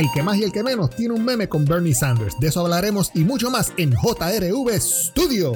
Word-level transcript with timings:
el 0.00 0.10
que 0.12 0.22
más 0.22 0.38
y 0.38 0.44
el 0.44 0.52
que 0.52 0.62
menos 0.62 0.88
tiene 0.96 1.12
un 1.12 1.24
meme 1.26 1.46
con 1.46 1.66
Bernie 1.66 1.94
Sanders. 1.94 2.40
De 2.40 2.48
eso 2.48 2.60
hablaremos 2.60 3.10
y 3.14 3.20
mucho 3.20 3.50
más 3.50 3.74
en 3.76 3.92
JRV 3.92 4.80
Studio. 4.80 5.52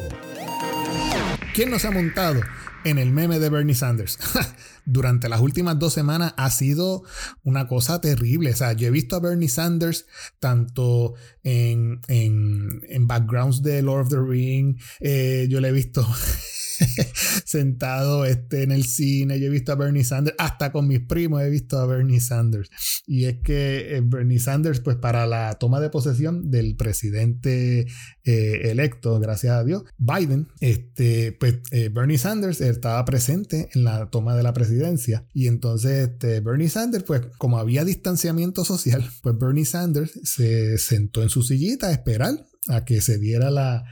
¿Quién 1.55 1.70
nos 1.70 1.86
ha 1.86 1.91
montado 1.91 2.42
en 2.84 2.99
el 2.99 3.10
meme 3.10 3.38
de 3.38 3.49
Bernie 3.49 3.75
Sanders? 3.75 4.18
Durante 4.84 5.30
las 5.30 5.41
últimas 5.41 5.78
dos 5.78 5.94
semanas 5.94 6.34
ha 6.36 6.50
sido 6.50 7.04
una 7.42 7.67
cosa 7.68 8.02
terrible. 8.02 8.50
O 8.50 8.57
sea, 8.57 8.75
yo 8.75 8.88
he 8.88 8.91
visto 8.91 9.16
a 9.16 9.20
Bernie 9.20 9.49
Sanders 9.49 10.05
tanto 10.41 11.15
en, 11.43 12.03
en, 12.09 13.07
backgrounds 13.07 13.63
de 13.63 13.81
Lord 13.81 14.03
of 14.03 14.09
the 14.11 14.21
Ring, 14.21 14.79
eh, 15.01 15.47
yo 15.49 15.61
le 15.61 15.69
he 15.69 15.73
visto 15.73 16.07
sentado 17.45 18.25
este, 18.25 18.62
en 18.62 18.73
el 18.73 18.84
cine. 18.84 19.41
Yo 19.41 19.46
he 19.46 19.51
visto 19.51 19.73
a 19.73 19.77
Bernie 19.77 20.05
Sanders, 20.05 20.37
hasta 20.39 20.73
con 20.73 20.87
mis 20.87 21.01
primos 21.01 21.43
he 21.43 21.51
visto 21.51 21.79
a 21.79 21.87
Bernie 21.87 22.21
Sanders. 22.21 22.71
Y 23.07 23.25
es 23.25 23.37
que 23.43 23.96
eh, 23.96 24.03
Bernie 24.03 24.39
Sanders, 24.39 24.80
pues 24.80 24.97
para 24.97 25.27
la 25.27 25.55
toma 25.55 25.80
de 25.80 25.91
posesión 25.91 26.51
del 26.51 26.77
presidente 26.77 27.87
eh, 28.24 28.70
electo, 28.70 29.20
gracias 29.20 29.52
a 29.52 29.64
Dios, 29.64 29.84
Biden, 29.98 30.48
este, 30.60 31.32
pues 31.32 31.56
eh, 31.73 31.91
Bernie 31.92 32.19
Sanders 32.19 32.60
estaba 32.60 33.05
presente 33.05 33.69
en 33.74 33.84
la 33.84 34.10
toma 34.10 34.34
de 34.34 34.42
la 34.42 34.55
presidencia. 34.55 35.27
Y 35.34 35.46
entonces 35.46 36.09
este, 36.09 36.41
Bernie 36.41 36.68
Sanders, 36.68 37.05
pues 37.05 37.23
como 37.38 37.59
había 37.59 37.84
distanciamiento 37.84 38.65
social, 38.65 39.09
pues 39.23 39.38
Bernie 39.38 39.65
Sanders 39.65 40.12
se 40.23 40.79
sentó 40.79 41.23
en 41.23 41.29
su 41.29 41.42
sillita 41.42 41.88
a 41.88 41.92
esperar 41.92 42.46
a 42.68 42.84
que 42.84 43.01
se 43.01 43.18
diera 43.18 43.51
la, 43.51 43.84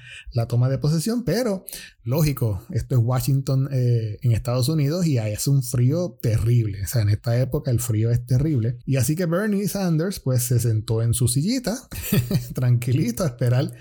toma 0.48 0.68
de 0.68 0.78
posesión, 0.78 1.24
pero 1.24 1.64
lógico, 2.04 2.64
esto 2.70 2.96
es 2.96 3.00
Washington 3.02 3.68
eh, 3.70 4.18
en 4.22 4.32
Estados 4.32 4.68
Unidos 4.68 5.06
y 5.06 5.18
ahí 5.18 5.34
hace 5.34 5.50
un 5.50 5.62
frío 5.62 6.18
terrible, 6.20 6.82
o 6.82 6.86
sea, 6.86 7.02
en 7.02 7.10
esta 7.10 7.38
época 7.38 7.70
el 7.70 7.80
frío 7.80 8.10
es 8.10 8.24
terrible. 8.26 8.78
Y 8.86 8.96
así 8.96 9.14
que 9.14 9.26
Bernie 9.26 9.68
Sanders 9.68 10.20
pues 10.20 10.44
se 10.44 10.58
sentó 10.58 11.02
en 11.02 11.14
su 11.14 11.28
sillita, 11.28 11.76
tranquilito, 12.54 13.24
a 13.24 13.28
esperar 13.28 13.72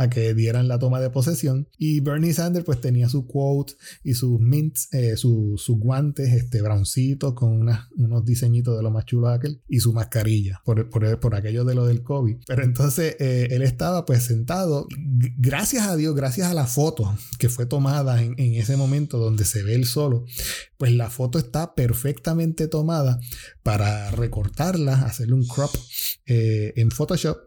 a 0.00 0.08
que 0.08 0.34
dieran 0.34 0.68
la 0.68 0.78
toma 0.78 1.00
de 1.00 1.10
posesión. 1.10 1.68
Y 1.76 2.00
Bernie 2.00 2.32
Sanders 2.32 2.64
pues 2.64 2.80
tenía 2.80 3.08
su 3.08 3.26
quote 3.26 3.74
y 4.02 4.14
sus 4.14 4.40
mints, 4.40 4.88
eh, 4.92 5.16
sus 5.16 5.68
guantes, 5.68 6.32
este 6.32 6.62
broncito 6.62 7.34
con 7.34 7.68
unos 7.96 8.24
diseñitos 8.24 8.76
de 8.76 8.82
lo 8.82 8.90
más 8.90 9.04
chulo 9.04 9.28
aquel 9.28 9.60
y 9.68 9.80
su 9.80 9.92
mascarilla 9.92 10.62
por, 10.64 10.88
por, 10.88 11.34
aquello 11.34 11.64
de 11.64 11.74
lo 11.74 11.86
del 11.86 12.02
COVID. 12.02 12.36
Pero 12.46 12.64
entonces 12.64 13.16
eh, 13.20 13.48
él 13.50 13.62
estaba 13.62 14.04
pues 14.04 14.30
gracias 15.38 15.86
a 15.86 15.96
Dios, 15.96 16.14
gracias 16.14 16.50
a 16.50 16.54
la 16.54 16.66
foto 16.66 17.16
que 17.38 17.48
fue 17.48 17.66
tomada 17.66 18.22
en, 18.22 18.34
ese 18.38 18.76
momento 18.76 19.18
donde 19.18 19.44
se 19.44 19.62
ve 19.62 19.74
el 19.74 19.84
solo, 19.84 20.24
pues 20.76 20.92
la 20.92 21.10
foto 21.10 21.38
está 21.38 21.74
perfectamente 21.74 22.68
tomada 22.68 23.20
para 23.70 24.10
recortarla, 24.10 24.94
hacerle 24.94 25.34
un 25.34 25.46
crop 25.46 25.70
eh, 26.26 26.72
en 26.74 26.90
Photoshop 26.90 27.38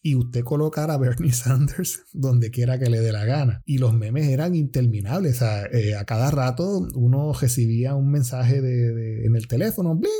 y 0.00 0.14
usted 0.14 0.44
colocar 0.44 0.92
a 0.92 0.96
Bernie 0.96 1.32
Sanders 1.32 2.04
donde 2.12 2.52
quiera 2.52 2.78
que 2.78 2.88
le 2.88 3.00
dé 3.00 3.10
la 3.10 3.24
gana. 3.24 3.64
Y 3.66 3.78
los 3.78 3.92
memes 3.92 4.28
eran 4.28 4.54
interminables, 4.54 5.42
eh, 5.42 5.96
a 5.96 6.04
cada 6.04 6.30
rato 6.30 6.86
uno 6.94 7.32
recibía 7.32 7.96
un 7.96 8.12
mensaje 8.12 8.60
de, 8.60 9.26
en 9.26 9.34
el 9.34 9.48
teléfono, 9.48 9.96
bling, 9.96 10.12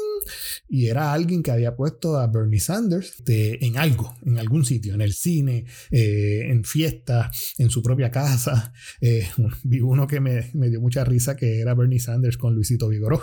y 0.69 0.89
era 0.89 1.13
alguien 1.13 1.43
que 1.43 1.51
había 1.51 1.77
puesto 1.77 2.17
a 2.17 2.27
Bernie 2.27 2.61
Sanders 2.61 3.23
en 3.27 3.77
algo, 3.77 4.15
en 4.25 4.39
algún 4.39 4.65
sitio, 4.65 4.95
en 4.95 5.01
el 5.01 5.13
cine, 5.13 5.67
eh, 5.91 6.47
en 6.47 6.65
fiestas, 6.65 7.55
en 7.59 7.71
su 7.71 7.83
propia 7.83 8.11
casa. 8.11 8.73
Eh, 9.01 9.27
vi 9.65 9.81
uno 9.81 10.07
que 10.07 10.21
me, 10.21 10.51
dio 10.53 10.81
mucha 10.81 11.05
risa 11.05 11.35
que 11.35 11.61
era 11.61 11.75
Bernie 11.75 11.99
Sanders 11.99 12.37
con 12.37 12.55
Luisito 12.55 12.89
Vigoró 12.89 13.21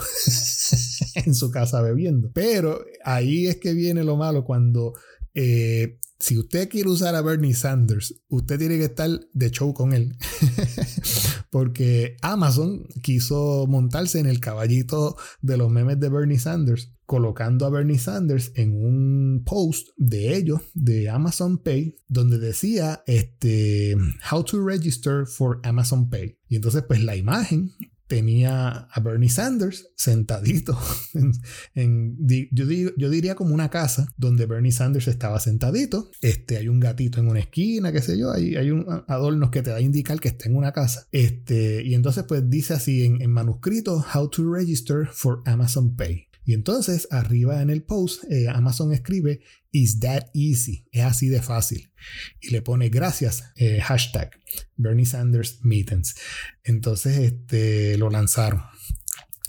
en 1.15 1.33
su 1.33 1.51
casa 1.51 1.81
bebiendo. 1.81 2.28
Pero 2.33 2.83
ahí 3.03 3.47
es 3.47 3.57
que 3.57 3.73
viene 3.73 4.03
lo 4.03 4.17
malo 4.17 4.43
cuando 4.43 4.93
eh, 5.33 5.99
si 6.19 6.37
usted 6.37 6.67
quiere 6.67 6.89
usar 6.89 7.15
a 7.15 7.21
Bernie 7.21 7.53
Sanders, 7.53 8.13
usted 8.27 8.59
tiene 8.59 8.77
que 8.77 8.85
estar 8.85 9.09
de 9.31 9.51
show 9.51 9.73
con 9.73 9.93
él. 9.93 10.17
Porque 11.49 12.17
Amazon 12.21 12.85
quiso 13.01 13.65
montarse 13.67 14.19
en 14.19 14.25
el 14.25 14.41
caballito 14.41 15.15
de 15.41 15.57
los 15.57 15.71
memes 15.71 15.99
de 15.99 16.09
Bernie 16.09 16.37
Sanders, 16.37 16.93
colocando 17.05 17.65
a 17.65 17.69
Bernie 17.69 17.97
Sanders 17.97 18.51
en 18.55 18.73
un 18.73 19.43
post 19.45 19.87
de 19.95 20.35
ellos, 20.35 20.61
de 20.73 21.09
Amazon 21.09 21.57
Pay, 21.57 21.95
donde 22.07 22.37
decía 22.37 23.01
este, 23.07 23.95
How 24.29 24.43
to 24.43 24.61
register 24.63 25.25
for 25.25 25.61
Amazon 25.63 26.09
Pay. 26.09 26.37
Y 26.49 26.57
entonces, 26.57 26.83
pues 26.85 27.01
la 27.01 27.15
imagen 27.15 27.71
tenía 28.09 28.69
a 28.91 28.99
Bernie 29.01 29.29
Sanders 29.29 29.91
sentadito 29.95 30.77
en, 31.75 32.17
yo, 32.51 32.65
yo, 32.97 33.09
diría 33.09 33.35
como 33.35 33.53
una 33.53 33.69
casa 33.69 34.11
donde 34.17 34.47
Bernie 34.47 34.71
Sanders 34.71 35.07
estaba 35.07 35.39
sentadito. 35.39 36.09
Este, 36.19 36.57
hay 36.57 36.67
un 36.67 36.79
gatito 36.79 37.19
en 37.19 37.29
una 37.29 37.39
esquina, 37.39 37.91
qué 37.91 38.01
sé 38.01 38.17
yo, 38.17 38.31
hay, 38.31 38.55
hay 38.55 38.71
un 38.71 38.85
adornos 39.07 39.51
que 39.51 39.61
te 39.61 39.69
da 39.69 39.77
a 39.77 39.81
indicar 39.81 40.19
que 40.19 40.29
está 40.29 40.49
en 40.49 40.57
una 40.57 40.71
casa. 40.71 41.07
Este, 41.11 41.83
y 41.85 41.93
entonces 41.93 42.25
pues 42.27 42.49
dice 42.49 42.73
así 42.73 43.05
en, 43.05 43.21
en 43.21 43.31
manuscrito, 43.31 44.03
How 44.13 44.27
to 44.29 44.51
register 44.51 45.05
for 45.05 45.43
Amazon 45.45 45.95
Pay. 45.95 46.28
Y 46.49 46.55
entonces 46.55 47.07
arriba 47.11 47.61
en 47.61 47.69
el 47.69 47.83
post 47.83 48.23
eh, 48.23 48.47
Amazon 48.49 48.91
escribe 48.91 49.39
Is 49.69 49.99
that 49.99 50.31
easy? 50.33 50.87
Es 50.91 51.03
así 51.03 51.29
de 51.29 51.43
fácil. 51.43 51.93
Y 52.41 52.49
le 52.49 52.63
pone 52.63 52.89
gracias, 52.89 53.43
eh, 53.55 53.79
hashtag 53.81 54.31
Bernie 54.75 55.05
Sanders 55.05 55.59
Meetings. 55.61 56.15
Entonces 56.63 57.19
este, 57.19 57.99
lo 57.99 58.09
lanzaron. 58.09 58.63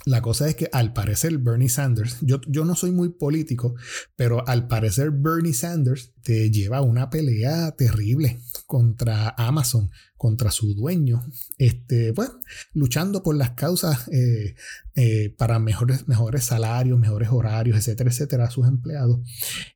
La 0.05 0.21
cosa 0.21 0.47
es 0.47 0.53
que 0.53 0.69
al 0.71 0.93
parecer 0.93 1.39
Bernie 1.39 1.69
Sanders, 1.69 2.17
yo, 2.21 2.39
yo 2.47 2.65
no 2.65 2.75
soy 2.75 2.91
muy 2.91 3.09
político, 3.09 3.73
pero 4.15 4.47
al 4.47 4.67
parecer 4.67 5.09
Bernie 5.09 5.53
Sanders 5.53 6.13
te 6.21 6.51
lleva 6.51 6.81
una 6.81 7.09
pelea 7.09 7.71
terrible 7.71 8.39
contra 8.67 9.33
Amazon, 9.39 9.89
contra 10.21 10.51
su 10.51 10.75
dueño, 10.75 11.25
este, 11.57 12.13
pues, 12.13 12.29
luchando 12.75 13.23
por 13.23 13.35
las 13.35 13.55
causas 13.55 14.07
eh, 14.09 14.53
eh, 14.93 15.33
para 15.35 15.57
mejores, 15.57 16.07
mejores 16.07 16.43
salarios, 16.43 16.99
mejores 16.99 17.29
horarios, 17.31 17.75
etcétera, 17.75 18.11
etcétera, 18.11 18.45
a 18.45 18.51
sus 18.51 18.67
empleados. 18.67 19.19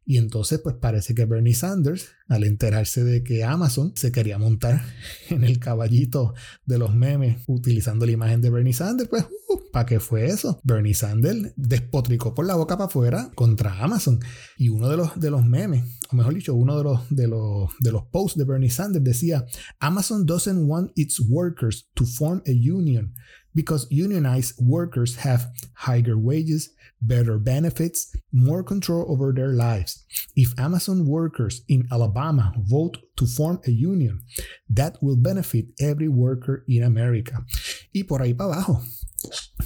Y 0.06 0.18
entonces, 0.18 0.60
pues 0.60 0.76
parece 0.76 1.16
que 1.16 1.26
Bernie 1.26 1.56
Sanders, 1.56 2.10
al 2.28 2.44
enterarse 2.44 3.04
de 3.04 3.24
que 3.24 3.44
Amazon 3.44 3.94
se 3.96 4.12
quería 4.12 4.38
montar 4.38 4.86
en 5.32 5.44
el 5.44 5.58
caballito 5.58 6.36
de 6.68 6.78
los 6.78 6.94
memes 6.94 7.42
utilizando 7.48 8.06
la 8.06 8.12
imagen 8.12 8.42
de 8.42 8.52
Bernie 8.52 8.74
Sanders, 8.74 9.10
pues, 9.10 9.24
uh, 9.24 9.72
¿para 9.72 9.88
qué 9.88 10.00
fue 10.00 10.28
eso? 10.28 10.62
Bernie 10.64 10.94
Sanders 10.94 11.54
despotricó 11.56 12.36
por 12.36 12.46
la 12.46 12.54
boca 12.54 12.78
para 12.78 12.86
afuera 12.86 13.32
contra 13.34 13.80
Amazon. 13.80 14.20
Y 14.60 14.70
uno 14.70 14.90
de 14.90 14.98
los, 14.98 15.20
de 15.20 15.32
los 15.32 15.44
memes, 15.44 15.86
mejor 16.16 16.34
dicho, 16.34 16.56
uno 16.56 16.78
de 16.78 16.84
los, 16.84 17.10
de 17.10 17.28
los, 17.28 17.70
de 17.80 17.92
los 17.92 18.04
posts 18.12 18.38
de 18.38 18.46
Bernie 18.46 18.70
Sanders 18.70 19.04
decía, 19.04 19.46
Amazon 19.82 20.26
doesn't 20.26 20.68
want 20.68 20.92
its 20.96 21.20
workers 21.20 21.88
to 21.96 22.06
form 22.06 22.42
a 22.48 22.52
union 22.52 23.14
because 23.56 23.88
unionized 23.90 24.56
workers 24.60 25.16
have 25.16 25.48
higher 25.74 26.18
wages, 26.18 26.70
better 27.02 27.40
benefits, 27.40 28.16
more 28.32 28.64
control 28.64 29.06
over 29.10 29.34
their 29.34 29.54
lives. 29.54 30.06
If 30.36 30.54
Amazon 30.60 31.06
workers 31.08 31.62
in 31.70 31.88
Alabama 31.92 32.54
vote 32.58 32.98
to 33.16 33.26
form 33.26 33.62
a 33.66 33.72
union, 33.72 34.22
that 34.70 34.98
will 35.02 35.16
benefit 35.16 35.68
every 35.80 36.10
worker 36.10 36.66
in 36.68 36.84
America. 36.84 37.46
Y 37.94 38.04
por 38.04 38.20
ahí 38.20 38.36
para 38.38 38.54
abajo. 38.54 38.82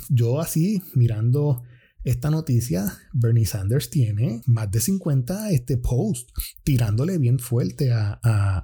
Yo 0.10 0.40
así 0.40 0.81
mirando 0.96 1.64
esta 2.09 2.30
noticia, 2.30 2.97
Bernie 3.14 3.46
Sanders 3.46 3.90
tiene 3.90 4.42
más 4.46 4.70
de 4.72 4.81
50 4.81 5.52
este, 5.52 5.78
posts 5.78 6.34
tirándole 6.64 7.18
bien 7.18 7.40
fuerte 7.40 7.92
a, 7.92 8.20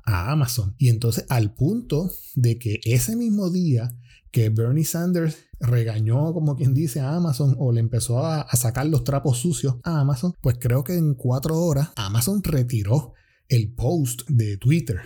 Amazon. 0.05 0.75
Y 0.77 0.89
entonces 0.89 1.25
al 1.29 1.53
punto 1.53 2.11
de 2.35 2.57
que 2.57 2.79
ese 2.83 3.15
mismo 3.15 3.49
día 3.49 3.93
que 4.31 4.49
Bernie 4.49 4.83
Sanders 4.83 5.37
regañó, 5.59 6.33
como 6.33 6.55
quien 6.55 6.73
dice, 6.73 6.99
a 6.99 7.15
Amazon 7.15 7.55
o 7.57 7.71
le 7.71 7.79
empezó 7.79 8.25
a, 8.25 8.41
a, 8.41 8.55
sacar 8.57 8.85
los 8.87 9.03
trapos 9.03 9.37
sucios 9.37 9.75
a 9.83 9.99
Amazon, 10.01 10.33
pues 10.41 10.57
creo 10.59 10.83
que 10.83 10.97
en 10.97 11.13
cuatro 11.13 11.57
horas 11.57 11.89
Amazon 11.95 12.43
retiró 12.43 13.13
el 13.47 13.73
post 13.73 14.27
de 14.29 14.57
Twitter. 14.57 15.01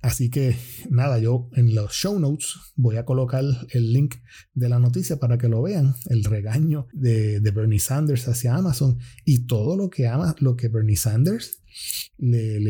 Así 0.00 0.30
que 0.30 0.56
nada, 0.90 1.18
yo 1.18 1.48
en 1.54 1.74
los 1.74 1.92
show 1.92 2.18
notes 2.18 2.56
voy 2.74 2.96
a 2.96 3.04
colocar 3.04 3.44
el 3.70 3.92
link 3.92 4.16
de 4.54 4.68
la 4.68 4.78
noticia 4.78 5.16
para 5.16 5.38
que 5.38 5.48
lo 5.48 5.62
vean, 5.62 5.94
el 6.06 6.24
regaño 6.24 6.86
de, 6.92 7.40
Bernie 7.52 7.78
Sanders 7.78 8.28
hacia 8.28 8.54
Amazon 8.54 8.98
y 9.24 9.46
todo 9.46 9.76
lo 9.76 9.90
que 9.90 10.08
ama, 10.08 10.34
lo 10.40 10.56
que 10.56 10.68
Bernie 10.68 10.96
Sanders 10.96 11.61
le, 12.18 12.60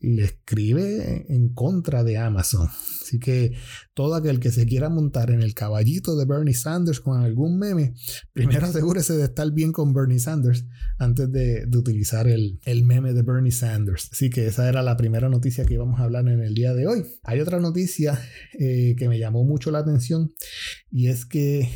le, 0.00 0.24
escribe 0.24 1.26
en 1.28 1.50
contra 1.54 2.02
de 2.02 2.18
Amazon. 2.18 2.68
Así 3.02 3.18
que 3.20 3.52
todo 3.94 4.14
aquel 4.14 4.40
que 4.40 4.50
se 4.50 4.66
quiera 4.66 4.88
montar 4.88 5.30
en 5.30 5.42
el 5.42 5.54
caballito 5.54 6.16
de 6.16 6.24
Bernie 6.24 6.54
Sanders 6.54 7.00
con 7.00 7.20
algún 7.20 7.58
meme, 7.58 7.94
primero 8.32 8.66
asegúrese 8.66 9.14
de 9.14 9.24
estar 9.24 9.50
bien 9.52 9.72
con 9.72 9.92
Bernie 9.92 10.18
Sanders 10.18 10.64
antes 10.98 11.30
de, 11.30 11.66
utilizar 11.76 12.26
el, 12.26 12.58
meme 12.84 13.12
de 13.12 13.22
Bernie 13.22 13.52
Sanders. 13.52 14.08
Así 14.12 14.30
que 14.30 14.46
esa 14.46 14.68
era 14.68 14.82
la 14.82 14.96
primera 14.96 15.28
noticia 15.28 15.64
que 15.64 15.74
íbamos 15.74 16.00
a 16.00 16.04
hablar 16.04 16.26
en 16.28 16.42
el 16.42 16.54
día 16.54 16.74
de 16.74 16.86
hoy. 16.86 17.04
Hay 17.22 17.40
otra 17.40 17.60
noticia 17.60 18.18
eh, 18.58 18.96
que 18.98 19.08
me 19.08 19.18
llamó 19.18 19.44
mucho 19.44 19.70
la 19.70 19.78
atención 19.78 20.32
y 20.90 21.08
es 21.08 21.26
que 21.26 21.68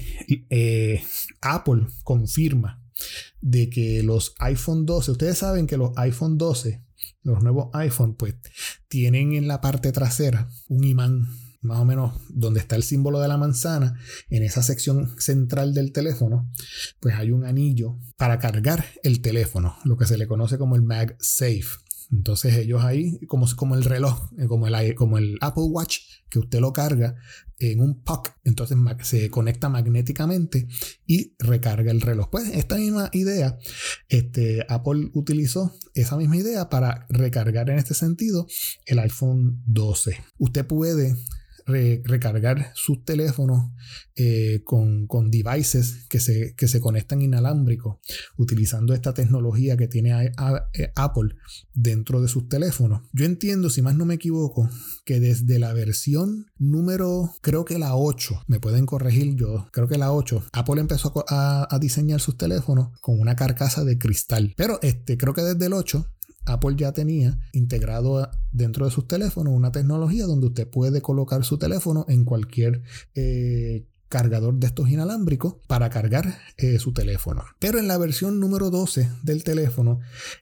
eh, 0.49 1.03
Apple 1.41 1.87
confirma 2.03 2.83
de 3.41 3.71
que 3.71 4.03
los 4.03 4.35
iPhone 4.39 4.87
12, 4.87 5.13
ustedes 5.13 5.39
saben 5.39 5.67
que 5.67 5.77
los 5.77 5.91
iPhone 5.97 6.39
12, 6.39 6.83
los 7.23 7.43
nuevos 7.43 7.69
iPhone, 7.75 8.15
pues 8.15 8.35
tienen 8.89 9.35
en 9.35 9.49
la 9.49 9.61
parte 9.61 9.93
trasera 9.93 10.49
un 10.69 10.85
imán 10.85 11.29
más 11.63 11.79
o 11.79 11.85
menos 11.85 12.15
donde 12.29 12.61
está 12.61 12.77
el 12.77 12.83
símbolo 12.83 13.21
de 13.21 13.29
la 13.29 13.37
manzana, 13.37 13.99
en 14.31 14.43
esa 14.43 14.63
sección 14.63 15.15
central 15.21 15.75
del 15.75 15.93
teléfono, 15.93 16.51
pues 17.01 17.15
hay 17.17 17.33
un 17.33 17.45
anillo 17.45 17.99
para 18.17 18.39
cargar 18.39 18.85
el 19.03 19.21
teléfono, 19.21 19.77
lo 19.85 19.97
que 19.97 20.07
se 20.07 20.17
le 20.17 20.27
conoce 20.27 20.59
como 20.59 20.77
el 20.77 20.83
MagSafe. 20.83 21.90
Entonces 22.13 22.57
ellos 22.57 22.83
ahí, 22.85 23.19
como, 23.27 23.47
como 23.57 23.75
el 23.77 23.85
reloj, 23.85 24.31
eh, 24.39 24.47
como 24.47 24.67
el, 24.67 24.95
como 24.95 25.19
el 25.19 25.39
Apple 25.41 25.65
Watch, 25.65 25.99
que 26.29 26.39
usted 26.39 26.61
lo 26.61 26.73
carga 26.73 27.17
en 27.59 27.81
un 27.81 28.03
puck, 28.03 28.31
entonces 28.45 28.77
se 29.03 29.31
conecta 29.31 29.69
magnéticamente 29.69 30.67
y 31.07 31.35
recarga 31.39 31.91
el 31.91 32.01
reloj. 32.01 32.29
Pues 32.31 32.49
esta 32.49 32.77
misma 32.77 33.11
idea, 33.13 33.59
este, 34.09 34.65
Apple 34.69 35.11
utilizó 35.13 35.77
esa 35.95 36.17
misma 36.17 36.37
idea 36.37 36.69
para 36.69 37.07
recargar 37.11 37.71
en 37.71 37.79
este 37.79 37.95
sentido 37.95 38.47
el 38.87 38.99
iPhone 38.99 39.63
12. 39.67 40.17
Usted 40.39 40.67
puede 40.67 41.17
recargar 41.67 42.73
sus 42.75 43.05
teléfonos 43.05 43.71
eh, 44.17 44.63
con, 44.65 45.07
devices 45.31 46.07
que 46.09 46.21
se, 46.21 46.55
que 46.55 46.69
se 46.69 46.81
conectan 46.81 47.23
inalámbricos 47.23 47.99
utilizando 48.37 48.93
esta 48.93 49.15
tecnología 49.15 49.77
que 49.77 49.89
tiene 49.89 50.33
eh, 50.73 50.93
Apple 50.95 51.35
dentro 51.73 52.21
de 52.21 52.29
sus 52.29 52.49
teléfonos. 52.49 53.03
Yo 53.13 53.25
entiendo, 53.25 53.71
si 53.71 53.83
más 53.83 53.95
no 53.95 54.05
me 54.05 54.15
equivoco, 54.15 54.69
que 55.05 55.21
desde 55.21 55.59
la 55.59 55.73
versión 55.73 56.47
número, 56.59 57.35
creo 57.41 57.65
que 57.65 57.79
la 57.79 57.97
8, 57.97 58.45
me 58.47 58.61
pueden 58.61 58.87
corregir 58.87 59.37
yo, 59.37 59.69
creo 59.73 59.89
que 59.89 59.99
la 59.99 60.13
8, 60.13 60.45
Apple 60.53 60.81
empezó 60.81 61.13
a, 61.29 61.67
a 61.75 61.79
diseñar 61.79 62.21
sus 62.21 62.37
teléfonos 62.37 62.91
con 63.01 63.21
una 63.21 63.37
carcasa 63.37 63.85
de 63.85 63.99
cristal. 63.99 64.55
Pero 64.57 64.79
este, 64.83 65.17
creo 65.17 65.35
que 65.35 65.43
desde 65.43 65.67
el 65.67 65.73
8 65.73 66.07
Apple 66.47 66.77
ya 66.77 66.93
tenía 66.93 67.39
integrado 67.53 68.29
dentro 68.53 68.85
de 68.85 68.91
sus 68.91 69.07
teléfonos 69.07 69.55
una 69.55 69.73
tecnología 69.73 70.27
donde 70.27 70.49
usted 70.49 70.69
puede 70.69 71.01
colocar 71.03 71.45
su 71.45 71.59
teléfono 71.59 72.05
en 72.09 72.25
cualquier 72.25 72.83
eh, 73.15 73.87
cargador 74.11 74.59
de 74.59 74.67
estos 74.67 74.91
inalámbricos 74.91 75.55
para 75.69 75.89
cargar 75.89 76.37
eh, 76.59 76.79
su 76.81 76.93
teléfono. 76.93 77.45
Pero 77.61 77.79
en 77.79 77.87
la 77.87 77.97
versión 77.97 78.41
número 78.41 78.69
12 78.69 79.09
del 79.23 79.45
teléfono, 79.45 80.01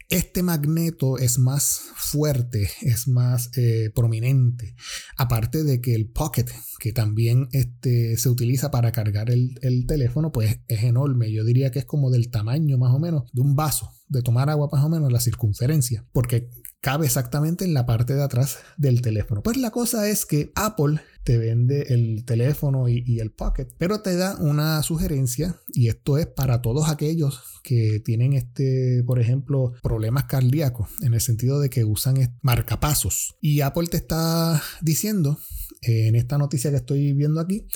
este 0.08 0.42
magneto 0.42 1.18
es 1.18 1.38
más 1.38 1.82
fuerte, 1.94 2.70
es 2.80 3.06
más 3.06 3.50
eh, 3.56 3.90
prominente. 3.94 4.74
Aparte 5.16 5.64
de 5.64 5.82
que 5.82 5.94
el 5.94 6.08
Pocket, 6.08 6.46
que 6.80 6.92
también 6.92 7.48
este, 7.52 8.16
se 8.16 8.30
utiliza 8.30 8.70
para 8.70 8.90
cargar 8.90 9.30
el, 9.30 9.58
el 9.60 9.86
teléfono, 9.86 10.32
pues 10.32 10.60
es 10.66 10.82
enorme. 10.84 11.30
Yo 11.30 11.44
diría 11.44 11.70
que 11.70 11.80
es 11.80 11.84
como 11.84 12.10
del 12.10 12.30
tamaño 12.30 12.78
más 12.78 12.94
o 12.94 12.98
menos 12.98 13.30
de 13.32 13.42
un 13.42 13.54
vaso 13.54 13.92
de 14.08 14.22
tomar 14.22 14.48
agua 14.48 14.70
más 14.72 14.82
o 14.82 14.88
menos 14.88 15.12
la 15.12 15.20
circunferencia, 15.20 16.06
porque 16.12 16.48
cabe 16.80 17.06
exactamente 17.06 17.64
en 17.64 17.74
la 17.74 17.86
parte 17.86 18.14
de 18.14 18.22
atrás 18.22 18.58
del 18.76 19.02
teléfono. 19.02 19.42
Pues 19.42 19.56
la 19.56 19.70
cosa 19.70 20.08
es 20.08 20.26
que 20.26 20.52
Apple 20.54 21.00
te 21.24 21.36
vende 21.36 21.82
el 21.88 22.24
teléfono 22.24 22.88
y, 22.88 23.20
el 23.20 23.30
pocket, 23.30 23.68
pero 23.76 24.00
te 24.00 24.16
da 24.16 24.36
una 24.36 24.82
sugerencia 24.82 25.60
y 25.68 25.88
esto 25.88 26.16
es 26.16 26.26
para 26.26 26.62
todos 26.62 26.88
aquellos 26.88 27.42
que 27.62 28.00
tienen 28.00 28.32
este, 28.32 29.02
por 29.06 29.20
ejemplo, 29.20 29.74
problemas 29.82 30.24
cardíacos 30.24 30.88
en 31.02 31.12
el 31.12 31.20
sentido 31.20 31.60
de 31.60 31.68
que 31.68 31.84
usan 31.84 32.16
marcapasos 32.40 33.36
y 33.42 33.60
Apple 33.60 33.88
te 33.88 33.98
está 33.98 34.62
diciendo 34.80 35.38
en 35.82 36.14
esta 36.14 36.38
noticia 36.38 36.70
que 36.70 36.78
estoy 36.78 37.12
viendo 37.12 37.40
aquí 37.40 37.66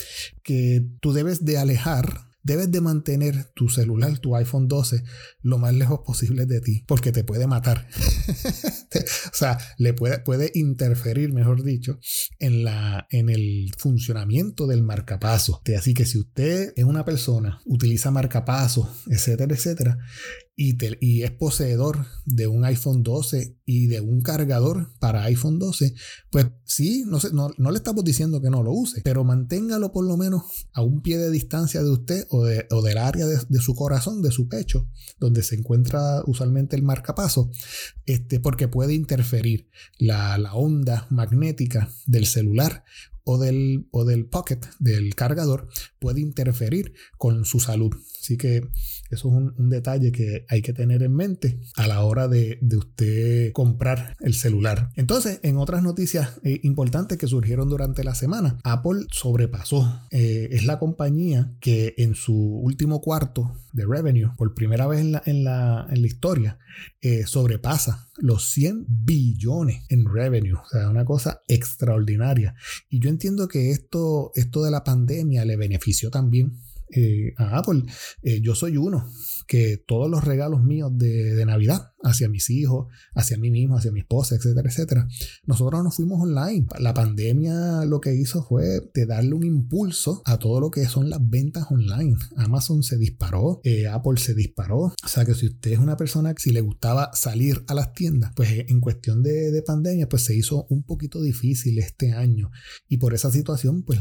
que 0.42 0.86
tú 1.00 1.12
debes 1.12 1.44
de 1.44 1.58
alejar 1.58 2.31
debes 2.42 2.70
de 2.70 2.80
mantener 2.80 3.44
tu 3.54 3.68
celular, 3.68 4.18
tu 4.18 4.36
iPhone 4.36 4.68
12, 4.68 5.02
lo 5.42 5.58
más 5.58 5.74
lejos 5.74 6.00
posible 6.04 6.46
de 6.46 6.60
ti, 6.60 6.84
porque 6.86 7.12
te 7.12 7.24
puede 7.24 7.46
matar. 7.46 7.88
o 8.96 9.34
sea, 9.34 9.58
le 9.78 9.94
puede, 9.94 10.18
puede 10.20 10.50
interferir, 10.54 11.32
mejor 11.32 11.62
dicho, 11.62 11.98
en, 12.38 12.64
la, 12.64 13.06
en 13.10 13.28
el 13.28 13.70
funcionamiento 13.78 14.66
del 14.66 14.82
marcapaso. 14.82 15.62
Así 15.76 15.94
que 15.94 16.04
si 16.04 16.18
usted 16.18 16.72
es 16.76 16.84
una 16.84 17.04
persona, 17.04 17.60
utiliza 17.64 18.10
marcapasos, 18.10 18.88
etcétera, 19.08 19.54
etcétera, 19.54 19.98
y, 20.54 21.22
es 21.22 21.30
poseedor 21.30 22.06
de 22.26 22.46
un 22.46 22.64
iPhone 22.64 23.02
12 23.02 23.56
y 23.64 23.86
de 23.86 24.00
un 24.00 24.20
cargador 24.20 24.92
para 24.98 25.24
iPhone 25.24 25.58
12, 25.58 25.94
pues 26.30 26.46
sí, 26.64 27.04
no, 27.06 27.20
sé, 27.20 27.28
no, 27.32 27.48
le 27.56 27.76
estamos 27.76 28.04
diciendo 28.04 28.40
que 28.42 28.50
no 28.50 28.62
lo 28.62 28.72
use, 28.72 29.00
pero 29.02 29.24
manténgalo 29.24 29.92
por 29.92 30.04
lo 30.04 30.16
menos 30.16 30.42
a 30.72 30.82
un 30.82 31.00
pie 31.02 31.18
de 31.18 31.30
distancia 31.30 31.82
de 31.82 31.90
usted 31.90 32.26
o, 32.30 32.44
del 32.44 32.98
área 32.98 33.26
de, 33.26 33.60
su 33.60 33.74
corazón, 33.74 34.20
de 34.22 34.30
su 34.30 34.48
pecho, 34.48 34.88
donde 35.18 35.42
se 35.42 35.56
encuentra 35.56 36.22
usualmente 36.26 36.76
el 36.76 36.82
marcapaso, 36.82 37.50
este, 38.04 38.38
porque 38.38 38.68
puede 38.68 38.94
interferir 38.94 39.68
la, 39.98 40.36
la 40.36 40.54
onda 40.54 41.06
magnética 41.10 41.88
del 42.06 42.26
celular 42.26 42.84
o 43.24 43.38
del, 43.38 43.86
o 43.90 44.04
del 44.04 44.26
pocket, 44.26 44.60
del 44.78 45.14
cargador, 45.14 45.68
puede 45.98 46.20
interferir 46.20 46.94
con 47.18 47.44
su 47.44 47.60
salud. 47.60 47.94
Así 48.20 48.36
que 48.36 48.68
eso 49.10 49.28
es 49.28 49.34
un, 49.34 49.68
detalle 49.68 50.12
que 50.12 50.44
hay 50.48 50.62
que 50.62 50.72
tener 50.72 51.02
en 51.02 51.14
mente 51.14 51.60
a 51.76 51.86
la 51.86 52.02
hora 52.02 52.28
de, 52.28 52.58
usted 52.76 53.52
comprar 53.52 54.16
el 54.20 54.34
celular. 54.34 54.90
Entonces, 54.96 55.40
en 55.42 55.56
otras 55.58 55.82
noticias 55.82 56.40
eh, 56.44 56.60
importantes 56.62 57.18
que 57.18 57.26
surgieron 57.26 57.68
durante 57.68 58.04
la 58.04 58.14
semana, 58.14 58.58
Apple 58.64 59.06
sobrepasó. 59.10 60.02
Eh, 60.10 60.48
es 60.52 60.64
la 60.64 60.78
compañía 60.78 61.52
que 61.60 61.94
en 61.98 62.14
su 62.14 62.34
último 62.34 63.00
cuarto 63.00 63.56
de 63.72 63.86
revenue, 63.86 64.30
por 64.36 64.54
primera 64.54 64.86
vez 64.86 65.00
en 65.00 65.12
la, 65.12 65.22
en 65.26 65.44
la, 65.44 65.86
en 65.90 66.00
la 66.00 66.06
historia, 66.06 66.58
eh, 67.00 67.26
sobrepasa 67.26 68.08
los 68.16 68.50
100 68.50 68.86
billones 68.88 69.84
en 69.88 70.04
revenue. 70.06 70.54
O 70.54 70.68
sea, 70.68 70.88
una 70.88 71.04
cosa 71.04 71.42
extraordinaria. 71.48 72.54
Y 72.88 73.00
yo 73.00 73.10
entiendo 73.12 73.46
que 73.46 73.70
esto, 73.70 74.32
esto 74.34 74.62
de 74.62 74.70
la 74.70 74.82
pandemia 74.82 75.44
le 75.44 75.56
benefició 75.56 76.10
también 76.10 76.58
eh, 76.94 77.32
a 77.38 77.58
Apple. 77.58 77.84
Eh, 78.22 78.40
yo 78.42 78.54
soy 78.54 78.76
uno 78.76 79.08
que 79.46 79.78
todos 79.78 80.10
los 80.10 80.24
regalos 80.24 80.62
míos 80.62 80.90
de, 80.94 81.42
Navidad 81.46 81.91
hacia 82.02 82.28
mis 82.28 82.50
hijos, 82.50 82.86
hacia 83.14 83.38
mí 83.38 83.50
mismo, 83.50 83.76
hacia 83.76 83.92
mi 83.92 84.00
esposa, 84.00 84.34
etcétera, 84.34 84.68
etcétera, 84.68 85.08
nosotros 85.44 85.82
nos 85.82 85.96
fuimos 85.96 86.20
online. 86.20 86.66
La 86.78 86.94
pandemia 86.94 87.84
lo 87.84 88.00
que 88.00 88.14
hizo 88.14 88.42
fue 88.44 88.80
darle 89.06 89.34
un 89.34 89.44
impulso 89.44 90.22
a 90.24 90.38
todo 90.38 90.60
lo 90.60 90.70
que 90.70 90.84
son 90.86 91.10
las 91.10 91.20
ventas 91.22 91.66
online. 91.70 92.16
Amazon 92.36 92.82
se 92.82 92.98
disparó, 92.98 93.60
eh, 93.64 93.86
Apple 93.86 94.18
se 94.18 94.34
disparó. 94.34 94.78
O 94.78 95.08
sea 95.08 95.24
que 95.24 95.34
si 95.34 95.46
usted 95.46 95.72
es 95.72 95.78
una 95.78 95.96
persona 95.96 96.34
que 96.34 96.42
si 96.42 96.50
le 96.50 96.60
gustaba 96.60 97.10
salir 97.14 97.64
a 97.68 97.74
las 97.74 97.92
tiendas, 97.92 98.32
pues 98.34 98.50
en 98.68 98.80
cuestión 98.80 99.22
de, 99.22 99.62
pandemia, 99.64 100.08
pues 100.08 100.24
se 100.24 100.34
hizo 100.34 100.66
un 100.70 100.82
poquito 100.82 101.22
difícil 101.22 101.78
este 101.78 102.12
año. 102.12 102.50
Y 102.88 102.96
por 102.96 103.14
esa 103.14 103.30
situación, 103.30 103.82
pues 103.84 104.00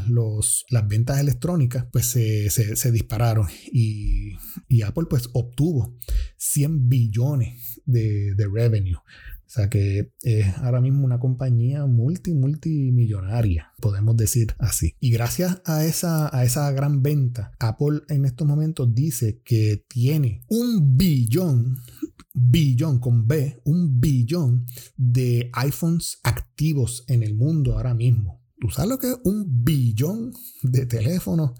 las 0.70 0.88
ventas 0.88 1.20
electrónicas, 1.20 1.86
pues 1.92 2.08
se, 2.08 2.50
se, 2.50 2.92
dispararon. 2.92 3.48
Y, 3.72 4.38
y 4.68 4.82
Apple, 4.82 5.06
pues 5.10 5.30
obtuvo 5.34 5.98
100 6.38 6.90
billones 6.90 7.81
de, 7.86 8.36
revenue. 8.52 8.98
O 8.98 9.54
sea 9.54 9.70
que 9.70 10.14
es 10.22 10.58
ahora 10.60 10.80
mismo 10.80 11.04
una 11.04 11.20
compañía 11.20 11.86
multi, 11.86 12.34
multimillonaria, 12.34 13.74
podemos 13.82 14.16
decir 14.16 14.56
así. 14.60 14.96
Y 15.02 15.12
gracias 15.12 15.62
a 15.66 15.84
esa, 15.84 16.34
a 16.36 16.46
esa 16.46 16.72
gran 16.72 17.04
venta, 17.04 17.52
Apple 17.60 18.02
en 18.08 18.24
estos 18.24 18.48
momentos 18.48 18.94
dice 18.96 19.42
que 19.44 19.84
tiene 19.90 20.42
un 20.48 20.96
billón, 20.96 21.80
billón 22.34 23.00
con 23.00 23.28
B, 23.28 23.62
un 23.66 24.00
billón 24.00 24.66
de 24.96 25.50
iPhones 25.54 26.20
activos 26.24 27.04
en 27.10 27.22
el 27.22 27.36
mundo 27.36 27.74
ahora 27.74 27.94
mismo. 27.94 28.42
¿Tú 28.58 28.70
sabes 28.70 28.92
lo 28.92 29.00
que 29.00 29.08
es 29.08 29.18
un 29.26 29.66
billón 29.66 30.32
de 30.62 30.86
teléfonos 30.86 31.60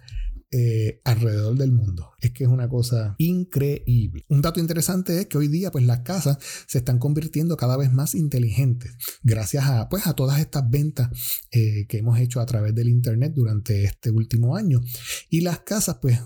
eh, 0.54 1.00
alrededor 1.06 1.58
del 1.58 1.72
mundo. 1.72 2.12
Es 2.20 2.32
que 2.32 2.44
es 2.44 2.50
una 2.50 2.68
cosa 2.68 3.16
increíble. 3.18 4.26
Un 4.28 4.42
dato 4.42 4.60
interesante 4.60 5.18
es 5.20 5.28
que 5.28 5.38
hoy 5.38 5.48
día 5.48 5.72
pues 5.72 5.86
las 5.86 6.02
casas 6.02 6.40
se 6.68 6.80
están 6.80 7.00
convirtiendo 7.00 7.56
cada 7.56 7.78
vez 7.78 7.92
más 7.94 8.16
inteligentes 8.16 8.92
gracias 9.24 9.66
a 9.66 9.88
pues 9.88 10.08
a 10.08 10.14
todas 10.14 10.40
estas 10.40 10.70
ventas 10.70 11.10
eh, 11.52 11.86
que 11.88 12.00
hemos 12.00 12.20
hecho 12.20 12.42
a 12.42 12.46
través 12.46 12.76
del 12.76 12.90
internet 12.90 13.32
durante 13.34 13.86
este 13.86 14.12
último 14.12 14.58
año. 14.58 14.82
Y 15.30 15.40
las 15.40 15.62
casas 15.62 16.00
pues 16.02 16.20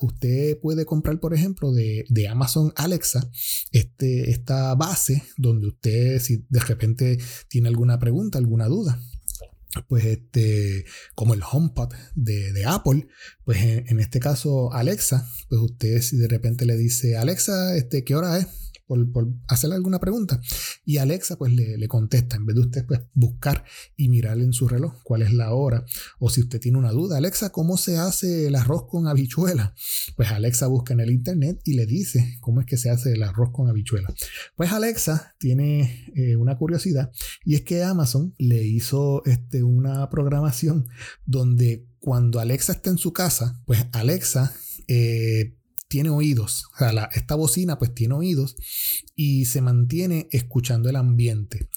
usted 0.00 0.60
puede 0.60 0.84
comprar 0.84 1.18
por 1.18 1.32
ejemplo 1.32 1.72
de, 1.72 2.04
de 2.10 2.28
Amazon 2.28 2.74
Alexa 2.76 3.30
este, 3.72 4.30
esta 4.30 4.74
base 4.74 5.22
donde 5.38 5.68
usted 5.68 6.20
si 6.20 6.44
de 6.50 6.60
repente 6.60 7.18
tiene 7.48 7.68
alguna 7.68 7.98
pregunta, 7.98 8.36
alguna 8.36 8.66
duda 8.66 9.00
pues 9.88 10.04
este, 10.04 10.84
como 11.14 11.34
el 11.34 11.42
HomePod 11.42 11.92
de, 12.14 12.52
de 12.52 12.64
Apple, 12.64 13.08
pues 13.44 13.62
en, 13.62 14.00
este 14.00 14.20
caso 14.20 14.72
Alexa, 14.72 15.26
pues 15.48 15.60
usted 15.60 16.00
si 16.02 16.16
de 16.16 16.28
repente 16.28 16.66
le 16.66 16.76
dice, 16.76 17.16
Alexa, 17.16 17.76
este, 17.76 18.04
¿qué 18.04 18.14
hora 18.14 18.38
es? 18.38 18.69
Por, 18.96 19.28
hacerle 19.48 19.76
alguna 19.76 20.00
pregunta. 20.00 20.40
Y 20.84 20.98
Alexa 20.98 21.36
pues 21.36 21.52
le, 21.52 21.78
le, 21.78 21.88
contesta, 21.88 22.36
en 22.36 22.46
vez 22.46 22.56
de 22.56 22.62
usted 22.62 22.86
pues 22.86 23.00
buscar 23.12 23.64
y 23.96 24.08
mirar 24.08 24.38
en 24.38 24.52
su 24.52 24.68
reloj 24.68 24.94
cuál 25.02 25.22
es 25.22 25.32
la 25.32 25.52
hora, 25.52 25.84
o 26.18 26.30
si 26.30 26.40
usted 26.40 26.60
tiene 26.60 26.78
una 26.78 26.90
duda, 26.90 27.18
Alexa, 27.18 27.50
¿cómo 27.50 27.76
se 27.76 27.98
hace 27.98 28.46
el 28.46 28.54
arroz 28.54 28.86
con 28.88 29.06
habichuela? 29.06 29.74
Pues 30.16 30.30
Alexa 30.30 30.66
busca 30.66 30.94
en 30.94 31.00
el 31.00 31.10
internet 31.10 31.60
y 31.64 31.74
le 31.74 31.86
dice 31.86 32.38
cómo 32.40 32.60
es 32.60 32.66
que 32.66 32.76
se 32.76 32.90
hace 32.90 33.12
el 33.12 33.22
arroz 33.22 33.50
con 33.52 33.68
habichuela. 33.68 34.12
Pues 34.56 34.72
Alexa 34.72 35.34
tiene 35.38 36.12
eh, 36.14 36.36
una 36.36 36.56
curiosidad 36.56 37.12
y 37.44 37.54
es 37.54 37.62
que 37.62 37.82
Amazon 37.82 38.34
le 38.38 38.64
hizo 38.64 39.24
este, 39.24 39.62
una 39.62 40.08
programación 40.10 40.88
donde 41.26 41.86
cuando 41.98 42.40
Alexa 42.40 42.72
está 42.72 42.90
en 42.90 42.98
su 42.98 43.12
casa, 43.12 43.60
pues 43.66 43.86
Alexa 43.92 44.52
eh, 44.88 45.56
tiene 45.90 46.08
oídos. 46.08 46.66
O 46.74 46.78
sea, 46.78 47.10
esta 47.12 47.34
bocina 47.34 47.76
pues 47.76 47.92
tiene 47.92 48.14
oídos 48.14 48.56
y 49.16 49.46
se 49.46 49.60
mantiene 49.60 50.28
escuchando 50.30 50.88
el 50.88 50.94
ambiente. 50.94 51.68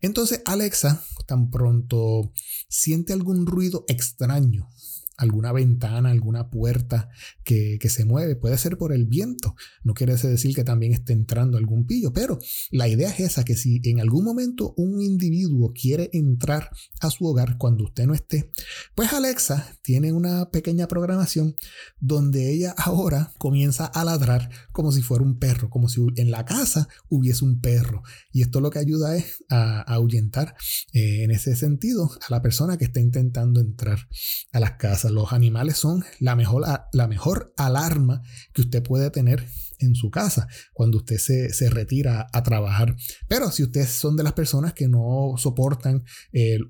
Entonces 0.00 0.40
Alexa 0.46 1.02
tan 1.26 1.50
pronto 1.50 2.32
siente 2.68 3.12
algún 3.12 3.44
ruido 3.44 3.84
extraño 3.88 4.70
alguna 5.16 5.52
ventana, 5.52 6.10
alguna 6.10 6.50
puerta 6.50 7.08
que, 7.44 7.78
se 7.86 8.04
mueve. 8.04 8.34
Puede 8.34 8.58
ser 8.58 8.76
por 8.78 8.92
el 8.92 9.06
viento. 9.06 9.54
No 9.84 9.94
quiere 9.94 10.16
decir 10.16 10.54
que 10.54 10.64
también 10.64 10.92
esté 10.92 11.12
entrando 11.12 11.56
algún 11.56 11.86
pillo, 11.86 12.12
pero 12.12 12.38
la 12.72 12.88
idea 12.88 13.10
es 13.10 13.20
esa, 13.20 13.44
que 13.44 13.56
si 13.56 13.80
en 13.84 14.00
algún 14.00 14.24
momento 14.24 14.74
un 14.76 15.00
individuo 15.00 15.72
quiere 15.72 16.10
entrar 16.12 16.70
a 17.00 17.10
su 17.10 17.26
hogar 17.26 17.58
cuando 17.58 17.84
usted 17.84 18.06
no 18.06 18.14
esté, 18.14 18.50
pues 18.94 19.12
Alexa 19.12 19.78
tiene 19.82 20.12
una 20.12 20.50
pequeña 20.50 20.88
programación 20.88 21.54
donde 22.00 22.52
ella 22.52 22.74
ahora 22.76 23.32
comienza 23.38 23.86
a 23.86 24.04
ladrar 24.04 24.50
como 24.72 24.90
si 24.90 25.02
fuera 25.02 25.24
un 25.24 25.38
perro, 25.38 25.70
como 25.70 25.88
si 25.88 26.00
en 26.16 26.30
la 26.30 26.44
casa 26.44 26.88
hubiese 27.08 27.44
un 27.44 27.60
perro. 27.60 28.02
Y 28.32 28.42
esto 28.42 28.60
lo 28.60 28.70
que 28.70 28.80
ayuda 28.80 29.16
es 29.16 29.44
a, 29.48 29.82
ahuyentar 29.82 30.56
eh, 30.92 31.22
en 31.22 31.30
ese 31.30 31.54
sentido 31.56 32.10
a 32.26 32.30
la 32.30 32.42
persona 32.42 32.76
que 32.76 32.86
está 32.86 33.00
intentando 33.00 33.60
entrar 33.60 34.08
a 34.52 34.60
las 34.60 34.72
casas 34.72 35.05
los 35.10 35.32
animales 35.32 35.76
son 35.76 36.04
la 36.20 36.36
mejor, 36.36 36.64
la 36.92 37.08
mejor 37.08 37.52
alarma 37.56 38.22
que 38.52 38.62
usted 38.62 38.82
puede 38.82 39.10
tener 39.10 39.46
en 39.80 39.94
su 39.94 40.10
casa 40.10 40.48
cuando 40.72 40.98
usted 40.98 41.18
se, 41.18 41.70
retira 41.70 42.28
a 42.32 42.42
trabajar. 42.42 42.96
Pero 43.28 43.50
si 43.50 43.62
ustedes 43.64 43.90
son 43.90 44.16
de 44.16 44.22
las 44.22 44.32
personas 44.32 44.72
que 44.72 44.88
no 44.88 45.34
soportan 45.36 46.04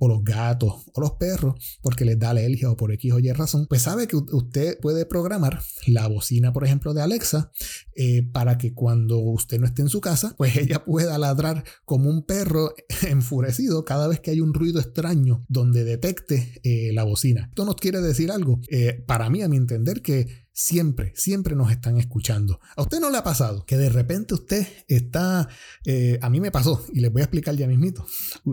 o 0.01 0.09
los 0.09 0.25
gatos 0.25 0.87
o 0.95 1.01
los 1.01 1.13
perros 1.13 1.55
porque 1.83 2.05
les 2.05 2.19
da 2.19 2.31
alergia 2.31 2.71
o 2.71 2.77
por 2.77 2.93
X 2.93 3.13
o 3.13 3.19
Y 3.19 3.31
razón, 3.33 3.67
pues 3.69 3.83
sabe 3.83 4.07
que 4.07 4.17
usted 4.17 4.79
puede 4.81 5.07
programar 5.07 5.61
la 5.87 6.07
bocina, 6.07 6.53
por 6.53 6.65
ejemplo, 6.65 6.95
de 6.95 7.03
Alexa 7.03 7.51
eh, 7.95 8.23
para 8.33 8.59
que 8.59 8.75
cuando 8.75 9.19
usted 9.19 9.59
no 9.59 9.67
esté 9.67 9.83
en 9.83 9.89
su 9.89 10.01
casa, 10.01 10.35
pues 10.37 10.57
ella 10.57 10.85
pueda 10.85 11.19
ladrar 11.19 11.65
como 11.85 12.11
un 12.11 12.25
perro 12.25 12.75
enfurecido 13.09 13.85
cada 13.85 14.09
vez 14.09 14.21
que 14.21 14.31
hay 14.31 14.41
un 14.41 14.55
ruido 14.55 14.81
extraño 14.81 15.45
donde 15.49 15.85
detecte 15.85 16.61
eh, 16.63 16.93
la 16.93 17.05
bocina. 17.05 17.47
Esto 17.49 17.65
nos 17.65 17.77
quiere 17.77 18.01
decir 18.01 18.31
algo, 18.31 18.61
eh, 18.69 19.03
para 19.07 19.31
mí, 19.31 19.43
a 19.43 19.49
mi 19.49 19.57
entender, 19.57 20.03
que 20.03 20.46
siempre, 20.57 21.13
siempre 21.15 21.55
nos 21.55 21.71
están 21.71 21.99
escuchando. 21.99 22.61
¿A 22.77 22.83
usted 22.83 22.99
no 22.99 23.11
le 23.11 23.19
ha 23.19 23.23
pasado 23.23 23.67
que 23.67 23.77
de 23.77 23.91
repente 23.91 24.33
usted 24.33 24.67
está, 24.89 25.47
eh, 25.85 26.19
a 26.23 26.31
mí 26.31 26.41
me 26.41 26.51
pasó 26.51 26.83
y 26.95 27.01
les 27.01 27.13
voy 27.13 27.21
a 27.21 27.25
explicar 27.25 27.55
ya 27.57 27.67
mismito. 27.67 28.07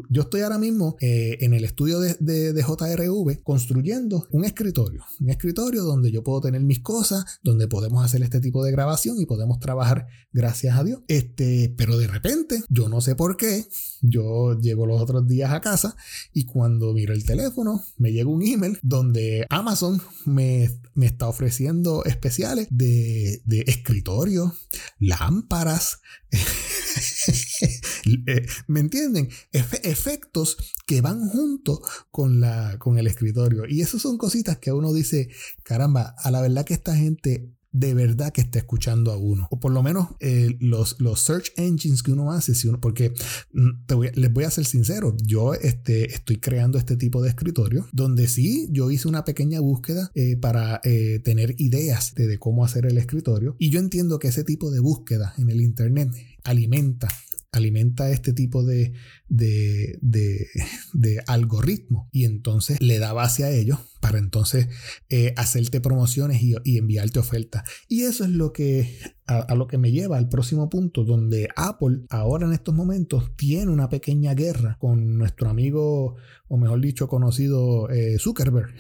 Yo 0.10 0.24
estoy 0.24 0.42
ahora 0.42 0.58
mismo 0.58 0.98
eh, 1.00 1.38
en 1.40 1.54
el 1.54 1.64
estudio 1.64 2.02
de, 2.02 2.16
de, 2.20 2.62
JRV 2.62 3.42
construyendo 3.44 4.28
un 4.32 4.44
escritorio, 4.44 5.06
un 5.22 5.30
escritorio 5.30 5.84
donde 5.84 6.12
yo 6.12 6.24
puedo 6.24 6.42
tener 6.42 6.62
mis 6.62 6.82
cosas, 6.82 7.40
donde 7.42 7.70
podemos 7.70 8.04
hacer 8.04 8.22
este 8.22 8.42
tipo 8.42 8.66
de 8.66 8.72
grabación 8.72 9.22
y 9.22 9.26
podemos 9.26 9.60
trabajar, 9.60 10.08
gracias 10.34 10.78
a 10.78 10.84
Dios. 10.84 11.00
Este, 11.08 11.74
pero 11.78 11.98
de 11.98 12.08
repente, 12.08 12.64
yo 12.68 12.90
no 12.90 13.00
sé 13.00 13.16
por 13.16 13.38
qué, 13.38 13.66
yo 14.02 14.60
llego 14.60 14.86
los 14.86 15.02
otros 15.02 15.26
días 15.26 15.54
a 15.54 15.62
casa 15.62 15.96
y 16.34 16.44
cuando 16.44 16.94
miro 16.94 17.14
el 17.14 17.24
teléfono 17.24 17.82
me 17.98 18.12
llega 18.12 18.30
un 18.30 18.46
email 18.46 18.78
donde 18.82 19.46
Amazon 19.50 20.02
me, 20.26 20.70
me 20.96 21.06
está 21.06 21.30
ofreciendo 21.30 21.93
especiales 22.06 22.68
de, 22.70 23.42
escritorio, 23.68 24.56
lámparas. 25.00 26.00
Eh, 28.28 28.46
¿Me 28.68 28.82
entienden? 28.82 29.30
efectos 29.54 30.58
que 30.86 31.00
van 31.00 31.30
junto 31.30 31.82
con, 32.12 32.42
la, 32.42 32.78
con 32.78 32.98
el 33.00 33.08
escritorio. 33.08 33.64
Y 33.68 33.82
eso 33.82 33.98
son 33.98 34.18
cositas 34.18 34.58
que 34.58 34.74
uno 34.74 34.94
dice, 34.94 35.30
caramba, 35.64 36.14
a 36.18 36.30
la 36.30 36.42
verdad 36.42 36.66
que 36.66 36.74
esta 36.74 36.96
gente 36.96 37.50
de 37.74 37.94
verdad 37.96 38.32
que 38.32 38.42
está 38.42 38.60
escuchando 38.60 39.12
a 39.12 39.18
uno. 39.18 39.48
O 39.52 39.60
por 39.60 39.72
lo 39.72 39.84
menos 39.84 40.10
eh, 40.20 40.56
los, 40.60 41.02
los 41.02 41.20
search 41.20 41.52
engines 41.58 42.04
que 42.04 42.12
uno 42.12 42.32
hace, 42.32 42.56
si 42.56 42.68
uno, 42.68 42.80
porque 42.80 43.12
mm, 43.52 43.94
les 44.14 44.32
voy 44.32 44.46
a 44.46 44.52
ser 44.52 44.66
sincero, 44.66 45.18
yo 45.26 45.56
este, 45.56 46.14
estoy 46.14 46.38
creando 46.38 46.78
este 46.78 46.96
tipo 46.96 47.22
de 47.22 47.30
escritorio 47.30 47.88
donde 47.92 48.28
sí, 48.28 48.70
yo 48.72 48.92
hice 48.92 49.08
una 49.08 49.26
pequeña 49.26 49.60
búsqueda 49.60 50.12
eh, 50.14 50.38
para 50.38 50.80
eh, 50.84 51.20
tener 51.24 51.56
ideas 51.58 52.14
de, 52.16 52.28
de 52.28 52.38
cómo 52.38 52.64
hacer 52.64 52.86
el 52.86 52.98
escritorio 52.98 53.56
y 53.58 53.72
yo 53.72 53.80
entiendo 53.80 54.20
que 54.20 54.28
ese 54.28 54.44
tipo 54.44 54.72
de 54.72 54.80
búsqueda 54.80 55.34
en 55.38 55.50
el 55.50 55.60
Internet 55.62 56.12
alimenta 56.44 57.10
alimenta 57.54 58.10
este 58.10 58.34
tipo 58.34 58.66
de, 58.66 58.94
de, 59.34 59.98
de, 60.02 60.48
de 60.94 61.24
algoritmo. 61.26 62.08
Y 62.12 62.26
entonces 62.26 62.78
le 62.80 63.00
da 63.00 63.14
base 63.14 63.44
a 63.44 63.50
ellos 63.50 63.80
para 64.00 64.20
entonces 64.20 64.68
eh, 65.10 65.34
hacerte 65.38 65.82
promociones 65.82 66.44
y, 66.44 66.56
y, 66.64 66.78
enviarte 66.78 67.20
ofertas. 67.20 67.64
Y 67.88 68.04
eso 68.04 68.26
es 68.26 68.30
lo 68.30 68.52
que 68.52 68.98
a, 69.26 69.56
lo 69.56 69.68
que 69.68 69.78
me 69.78 69.92
lleva 69.92 70.18
al 70.18 70.28
próximo 70.28 70.70
punto, 70.70 71.06
donde 71.06 71.48
Apple 71.56 72.02
ahora 72.10 72.46
en 72.46 72.54
estos 72.54 72.76
momentos 72.76 73.32
tiene 73.38 73.72
una 73.72 73.90
pequeña 73.90 74.34
guerra 74.34 74.78
con 74.80 75.18
nuestro 75.18 75.50
amigo, 75.50 76.18
o 76.50 76.58
mejor 76.58 76.82
dicho, 76.82 77.08
conocido 77.08 77.90
eh, 77.90 78.18
Zuckerberg, 78.20 78.76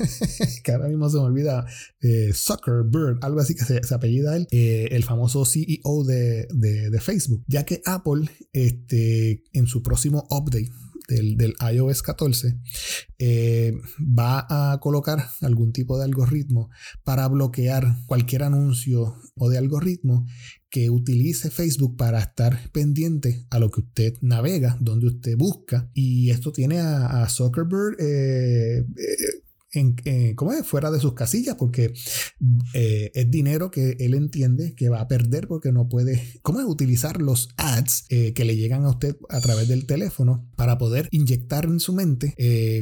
que 0.64 0.72
ahora 0.72 0.88
mismo 0.88 1.08
se 1.08 1.18
me 1.18 1.24
olvida, 1.24 1.66
eh, 2.00 2.32
Zuckerberg, 2.34 3.18
algo 3.22 3.40
así 3.40 3.54
que 3.54 3.64
se, 3.64 3.94
apellida 3.94 4.36
él, 4.36 4.48
el 4.50 5.04
famoso 5.04 5.44
CEO 5.44 6.02
de, 6.04 6.48
de, 6.52 6.90
de, 6.90 7.00
Facebook, 7.00 7.44
ya 7.46 7.64
que 7.64 7.80
Apple 7.86 8.28
este, 8.52 9.44
en 9.52 9.68
su 9.68 9.82
próximo 9.94 10.26
update 10.28 10.72
del, 11.06 11.54
iOS 11.72 12.02
14 12.02 12.58
eh, 13.18 13.74
va 14.00 14.44
a 14.48 14.80
colocar 14.80 15.24
algún 15.42 15.72
tipo 15.72 15.96
de 15.98 16.04
algoritmo 16.04 16.68
para 17.04 17.28
bloquear 17.28 17.94
cualquier 18.06 18.42
anuncio 18.42 19.14
o 19.36 19.48
de 19.48 19.58
algoritmo 19.58 20.26
que 20.68 20.90
utilice 20.90 21.50
Facebook 21.50 21.96
para 21.96 22.18
estar 22.18 22.72
pendiente 22.72 23.46
a 23.50 23.60
lo 23.60 23.70
que 23.70 23.82
usted 23.82 24.14
navega, 24.20 24.76
donde 24.80 25.06
usted 25.06 25.36
busca. 25.36 25.88
Y 25.94 26.30
esto 26.30 26.50
tiene 26.50 26.80
a, 26.80 27.28
Zuckerberg 27.28 27.94
eh, 28.00 28.78
eh, 28.78 29.43
en, 29.74 29.96
eh, 30.04 30.34
¿cómo 30.36 30.52
es? 30.52 30.66
fuera 30.66 30.90
de 30.90 31.00
sus 31.00 31.14
casillas 31.14 31.56
porque 31.56 31.92
eh, 32.72 33.10
es 33.14 33.30
dinero 33.30 33.70
que 33.70 33.96
él 34.00 34.14
entiende 34.14 34.74
que 34.74 34.88
va 34.88 35.00
a 35.00 35.08
perder 35.08 35.46
porque 35.46 35.72
no 35.72 35.88
puede, 35.88 36.22
¿cómo 36.42 36.60
es? 36.60 36.66
Utilizar 36.66 37.20
los 37.20 37.50
ads 37.56 38.06
eh, 38.08 38.32
que 38.32 38.44
le 38.44 38.56
llegan 38.56 38.84
a 38.84 38.90
usted 38.90 39.16
a 39.28 39.40
través 39.40 39.68
del 39.68 39.86
teléfono 39.86 40.48
para 40.56 40.78
poder 40.78 41.08
inyectar 41.10 41.64
en 41.64 41.80
su 41.80 41.92
mente 41.92 42.34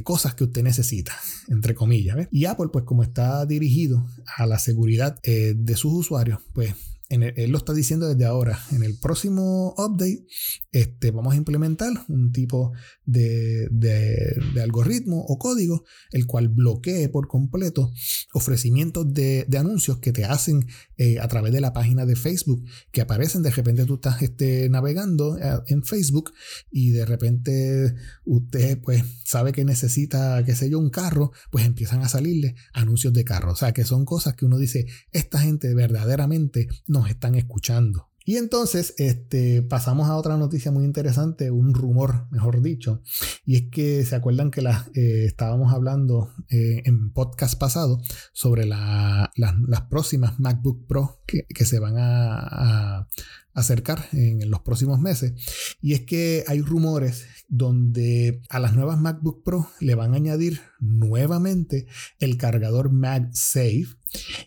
cosas 0.05 0.35
que 0.35 0.45
usted 0.45 0.63
necesita, 0.63 1.13
entre 1.49 1.75
comillas. 1.75 2.29
Y 2.31 2.45
Apple, 2.45 2.69
pues 2.73 2.85
como 2.85 3.03
está 3.03 3.45
dirigido 3.47 4.07
a 4.37 4.47
la 4.47 4.59
seguridad 4.59 5.21
de 5.23 5.77
sus 5.77 5.93
usuarios, 5.93 6.41
pues 6.53 6.75
él 7.13 7.51
lo 7.51 7.59
está 7.59 7.73
diciendo 7.73 8.09
desde 8.09 8.25
ahora. 8.25 8.59
En 8.71 8.83
el 8.83 8.99
próximo 8.99 9.75
update 9.77 10.25
este, 10.73 11.11
vamos 11.11 11.35
a 11.35 11.37
implementar 11.37 11.93
un 12.09 12.33
tipo 12.33 12.73
de, 13.05 13.69
algoritmo 14.63 15.23
o 15.29 15.39
código 15.39 15.85
el 16.13 16.27
cual 16.27 16.49
bloquee 16.49 17.09
por 17.09 17.29
completo 17.29 17.93
ofrecimientos 18.33 19.13
de, 19.13 19.47
anuncios 19.59 19.99
que 19.99 20.13
te 20.13 20.25
hacen 20.25 20.67
eh, 20.97 21.21
a 21.21 21.29
través 21.29 21.53
de 21.53 21.61
la 21.61 21.73
página 21.73 22.07
de 22.07 22.17
Facebook 22.17 22.65
que 22.91 23.03
aparecen 23.03 23.43
de 23.43 23.51
repente 23.51 23.85
tú 23.85 23.95
estás 23.95 24.23
este, 24.23 24.69
navegando 24.71 25.39
eh, 25.39 25.61
en 25.67 25.85
Facebook 25.85 26.33
y 26.71 26.91
de 26.91 27.05
repente 27.05 27.95
usted 28.25 28.81
pues 28.81 29.05
sabe 29.25 29.53
que 29.53 29.65
necesita 29.65 30.43
qué 30.45 30.57
sé 30.57 30.71
yo 30.71 30.79
un 30.79 30.91
carro 30.91 31.33
pues 31.51 31.67
empiezan 31.67 32.03
a 32.03 32.09
salirle 32.09 32.55
anuncios 32.73 33.13
de 33.13 33.25
carro 33.25 33.53
o 33.53 33.57
sea 33.57 33.73
que 33.73 33.85
son 33.85 34.05
cosas 34.05 34.35
que 34.35 34.47
uno 34.47 34.59
dice 34.59 34.87
esta 35.11 35.39
gente 35.39 35.75
verdaderamente 35.75 36.69
están 37.09 37.35
escuchando. 37.35 38.09
Y 38.25 38.37
entonces 38.37 38.95
este, 38.99 39.63
pasamos 39.63 40.09
a 40.09 40.17
otra 40.17 40.37
noticia 40.37 40.71
muy 40.71 40.85
interesante, 40.85 41.51
un 41.51 41.75
rumor, 41.75 42.29
mejor 42.31 42.63
dicho, 42.63 43.03
y 43.45 43.57
es 43.57 43.63
que 43.71 44.05
se 44.05 44.15
acuerdan 44.15 44.51
que 44.51 44.61
eh, 44.61 45.25
estábamos 45.25 45.73
hablando 45.73 46.31
eh, 46.49 46.83
en 46.85 47.13
podcast 47.13 47.59
pasado 47.59 48.01
sobre 48.33 48.65
las 48.67 49.81
próximas 49.91 50.39
MacBook 50.39 50.87
Pro 50.87 51.21
que, 51.27 51.65
se 51.65 51.81
van 51.81 51.97
a, 51.99 53.09
acercar 53.55 54.09
en 54.13 54.51
los 54.51 54.61
próximos 54.61 55.01
meses. 55.01 55.35
Y 55.81 55.93
es 55.93 56.03
que 56.03 56.45
hay 56.47 56.61
rumores 56.61 57.25
donde 57.49 58.41
a 58.49 58.59
las 58.59 58.75
nuevas 58.75 58.99
MacBook 58.99 59.43
Pro 59.45 59.69
le 59.81 59.95
van 59.95 60.15
a 60.15 60.17
añadir 60.17 60.61
nuevamente 60.81 61.87
el 62.19 62.37
cargador 62.37 62.91
MagSafe. 62.91 63.89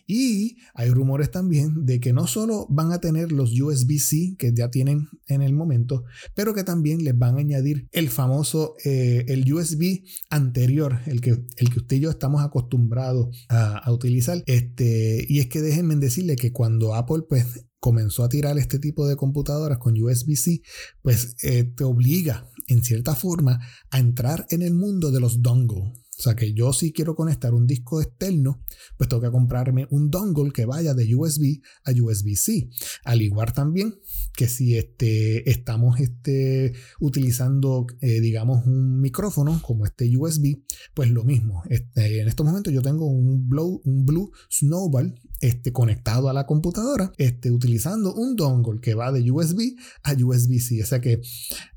Y 0.06 0.58
hay 0.74 0.90
rumores 0.90 1.30
también 1.30 1.86
de 1.86 1.98
que 1.98 2.12
no 2.12 2.26
solo 2.26 2.66
van 2.68 2.92
a 2.92 3.00
tener 3.00 3.32
los 3.32 3.58
USB-C 3.58 4.36
que 4.38 4.52
ya 4.54 4.70
tienen 4.70 5.08
en 5.26 5.42
el 5.42 5.52
momento, 5.52 6.04
pero 6.34 6.54
que 6.54 6.64
también 6.64 7.02
les 7.02 7.18
van 7.18 7.36
a 7.36 7.40
añadir 7.40 7.88
el 7.92 8.08
famoso, 8.08 8.74
eh, 8.84 9.24
el 9.28 9.52
USB 9.52 10.04
anterior, 10.30 11.00
el 11.06 11.20
que, 11.20 11.30
el 11.56 11.70
que 11.70 11.78
usted 11.78 11.96
y 11.96 12.00
yo 12.00 12.10
estamos 12.10 12.42
acostumbrados 12.42 13.46
a, 13.48 13.90
utilizar. 13.90 14.42
Este, 14.46 15.24
y 15.28 15.38
es 15.38 15.46
que 15.46 15.62
déjenme 15.62 15.96
decirle 15.96 16.36
que 16.36 16.52
cuando 16.52 16.94
Apple 16.94 17.22
pues 17.28 17.66
comenzó 17.86 18.24
a 18.24 18.28
tirar 18.28 18.58
este 18.58 18.80
tipo 18.80 19.06
de 19.06 19.14
computadoras 19.14 19.78
con 19.78 19.94
USB-C, 19.96 20.60
pues 21.02 21.36
eh, 21.44 21.62
te 21.62 21.84
obliga 21.84 22.50
en 22.66 22.82
cierta 22.82 23.14
forma 23.14 23.60
a 23.90 24.00
entrar 24.00 24.44
en 24.50 24.62
el 24.62 24.74
mundo 24.74 25.12
de 25.12 25.20
los 25.20 25.40
dongles. 25.40 25.92
O 26.18 26.22
sea 26.22 26.34
que 26.34 26.54
yo 26.54 26.72
si 26.72 26.92
quiero 26.92 27.14
conectar 27.14 27.52
un 27.52 27.66
disco 27.66 28.00
externo, 28.00 28.60
pues 28.96 29.08
tengo 29.08 29.22
que 29.22 29.30
comprarme 29.30 29.86
un 29.90 30.10
dongle 30.10 30.50
que 30.50 30.64
vaya 30.64 30.94
de 30.94 31.14
USB 31.14 31.60
a 31.84 31.92
USB-C. 31.92 32.70
Al 33.04 33.20
igual 33.20 33.52
también 33.52 33.98
que 34.34 34.48
si 34.48 34.76
este, 34.76 35.48
estamos 35.50 36.00
este, 36.00 36.72
utilizando, 37.00 37.86
eh, 38.00 38.20
digamos, 38.20 38.66
un 38.66 39.00
micrófono 39.00 39.60
como 39.62 39.84
este 39.84 40.14
USB, 40.16 40.62
pues 40.94 41.10
lo 41.10 41.24
mismo. 41.24 41.62
Este, 41.68 42.20
en 42.20 42.28
estos 42.28 42.46
momentos 42.46 42.72
yo 42.72 42.82
tengo 42.82 43.06
un 43.06 43.48
Blue, 43.48 43.82
un 43.84 44.06
Blue 44.06 44.32
Snowball 44.50 45.18
este, 45.40 45.72
conectado 45.72 46.28
a 46.28 46.32
la 46.32 46.46
computadora, 46.46 47.12
este, 47.18 47.50
utilizando 47.50 48.14
un 48.14 48.36
dongle 48.36 48.80
que 48.80 48.94
va 48.94 49.12
de 49.12 49.30
USB 49.30 49.76
a 50.02 50.12
USB-C. 50.12 50.82
O 50.82 50.86
sea 50.86 51.00
que 51.00 51.20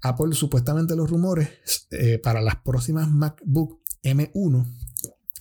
Apple 0.01 0.33
supuestamente 0.33 0.95
los 0.95 1.09
rumores 1.09 1.49
eh, 1.91 2.19
para 2.19 2.41
las 2.41 2.57
próximas 2.57 3.09
MacBook 3.09 3.78
M1 4.03 4.65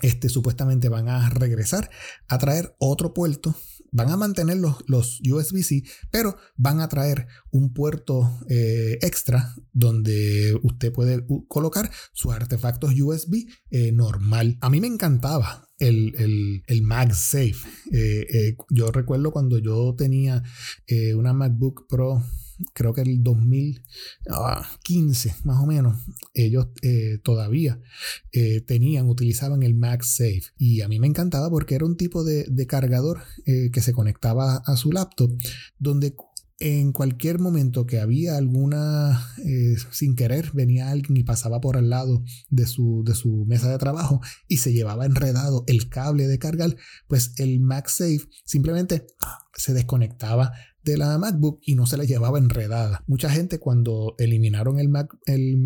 este, 0.00 0.28
supuestamente 0.28 0.88
van 0.88 1.08
a 1.08 1.28
regresar 1.30 1.90
a 2.28 2.38
traer 2.38 2.74
otro 2.78 3.14
puerto. 3.14 3.54
Van 3.90 4.10
a 4.10 4.18
mantener 4.18 4.58
los, 4.58 4.84
los 4.86 5.20
USB-C, 5.22 5.82
pero 6.10 6.36
van 6.56 6.80
a 6.80 6.88
traer 6.88 7.26
un 7.50 7.72
puerto 7.72 8.38
eh, 8.48 8.98
extra 9.00 9.54
donde 9.72 10.58
usted 10.62 10.92
puede 10.92 11.24
colocar 11.48 11.90
sus 12.12 12.34
artefactos 12.34 12.92
USB 13.00 13.46
eh, 13.70 13.90
normal. 13.92 14.58
A 14.60 14.68
mí 14.68 14.78
me 14.80 14.88
encantaba 14.88 15.66
el, 15.78 16.14
el, 16.18 16.62
el 16.66 16.82
MagSafe. 16.82 17.56
Eh, 17.90 18.56
yo 18.68 18.92
recuerdo 18.92 19.32
cuando 19.32 19.58
yo 19.58 19.94
tenía 19.96 20.42
una 21.14 21.32
MacBook 21.32 21.86
Pro 21.88 22.22
creo 22.72 22.92
que 22.92 23.02
el 23.02 23.22
2015 23.22 25.34
más 25.44 25.62
o 25.62 25.66
menos, 25.66 25.96
ellos 26.34 26.66
eh, 26.82 27.18
todavía 27.22 27.80
eh, 28.32 28.60
tenían, 28.60 29.08
utilizaban 29.08 29.62
el 29.62 29.74
MagSafe. 29.74 30.42
Y 30.56 30.82
a 30.82 30.88
mí 30.88 30.98
me 30.98 31.06
encantaba 31.06 31.50
porque 31.50 31.74
era 31.74 31.86
un 31.86 31.96
tipo 31.96 32.24
de, 32.24 32.66
cargador 32.66 33.20
eh, 33.46 33.70
que 33.72 33.80
se 33.80 33.92
conectaba 33.92 34.56
a 34.56 34.76
su 34.76 34.92
laptop 34.92 35.30
donde 35.78 36.14
en 36.60 36.92
cualquier 36.92 37.38
momento 37.38 37.86
que 37.86 38.00
había 38.00 38.36
alguna, 38.36 39.24
sin 39.92 40.16
querer, 40.16 40.50
venía 40.52 40.90
alguien 40.90 41.16
y 41.16 41.22
pasaba 41.22 41.60
por 41.60 41.76
al 41.76 41.88
lado 41.88 42.24
de 42.50 42.66
su, 42.66 43.04
de 43.06 43.14
su 43.14 43.44
mesa 43.46 43.70
de 43.70 43.78
trabajo 43.78 44.20
y 44.48 44.56
se 44.56 44.72
llevaba 44.72 45.06
enredado 45.06 45.62
el 45.68 45.88
cable 45.88 46.26
de 46.26 46.40
cargar, 46.40 46.76
pues 47.06 47.34
el 47.36 47.60
MagSafe 47.60 48.22
simplemente 48.44 49.06
se 49.54 49.72
desconectaba 49.72 50.50
de 50.90 50.98
la 50.98 51.18
MacBook 51.18 51.60
y 51.62 51.74
no 51.74 51.86
se 51.86 51.96
la 51.96 52.04
llevaba 52.04 52.38
enredada. 52.38 53.04
Mucha 53.06 53.30
gente 53.30 53.58
cuando 53.58 54.14
eliminaron 54.18 54.78
el, 54.78 54.88
Mac, 54.88 55.16
el 55.26 55.58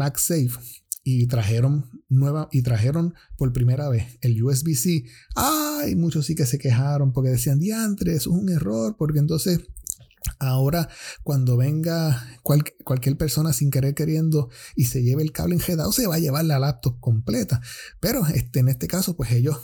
y 1.04 1.26
trajeron 1.26 1.90
nueva 2.08 2.48
y 2.52 2.62
trajeron 2.62 3.14
por 3.36 3.52
primera 3.52 3.88
vez 3.88 4.18
el 4.20 4.42
USB-C. 4.42 5.04
Ay, 5.34 5.96
muchos 5.96 6.26
sí 6.26 6.34
que 6.34 6.46
se 6.46 6.58
quejaron 6.58 7.12
porque 7.12 7.30
decían, 7.30 7.58
diantre, 7.58 8.14
es 8.14 8.26
un 8.26 8.48
error, 8.48 8.96
porque 8.96 9.18
entonces 9.18 9.60
Ahora, 10.38 10.88
cuando 11.22 11.56
venga 11.56 12.26
cualquier 12.42 13.16
persona 13.16 13.52
sin 13.52 13.70
querer 13.70 13.94
queriendo 13.94 14.50
y 14.76 14.86
se 14.86 15.02
lleve 15.02 15.22
el 15.22 15.32
cable 15.32 15.54
enredado, 15.54 15.92
se 15.92 16.06
va 16.06 16.16
a 16.16 16.20
llevar 16.20 16.44
la 16.44 16.58
laptop 16.58 16.98
completa. 17.00 17.60
Pero 18.00 18.26
este, 18.26 18.60
en 18.60 18.68
este 18.68 18.88
caso, 18.88 19.16
pues 19.16 19.32
ellos 19.32 19.56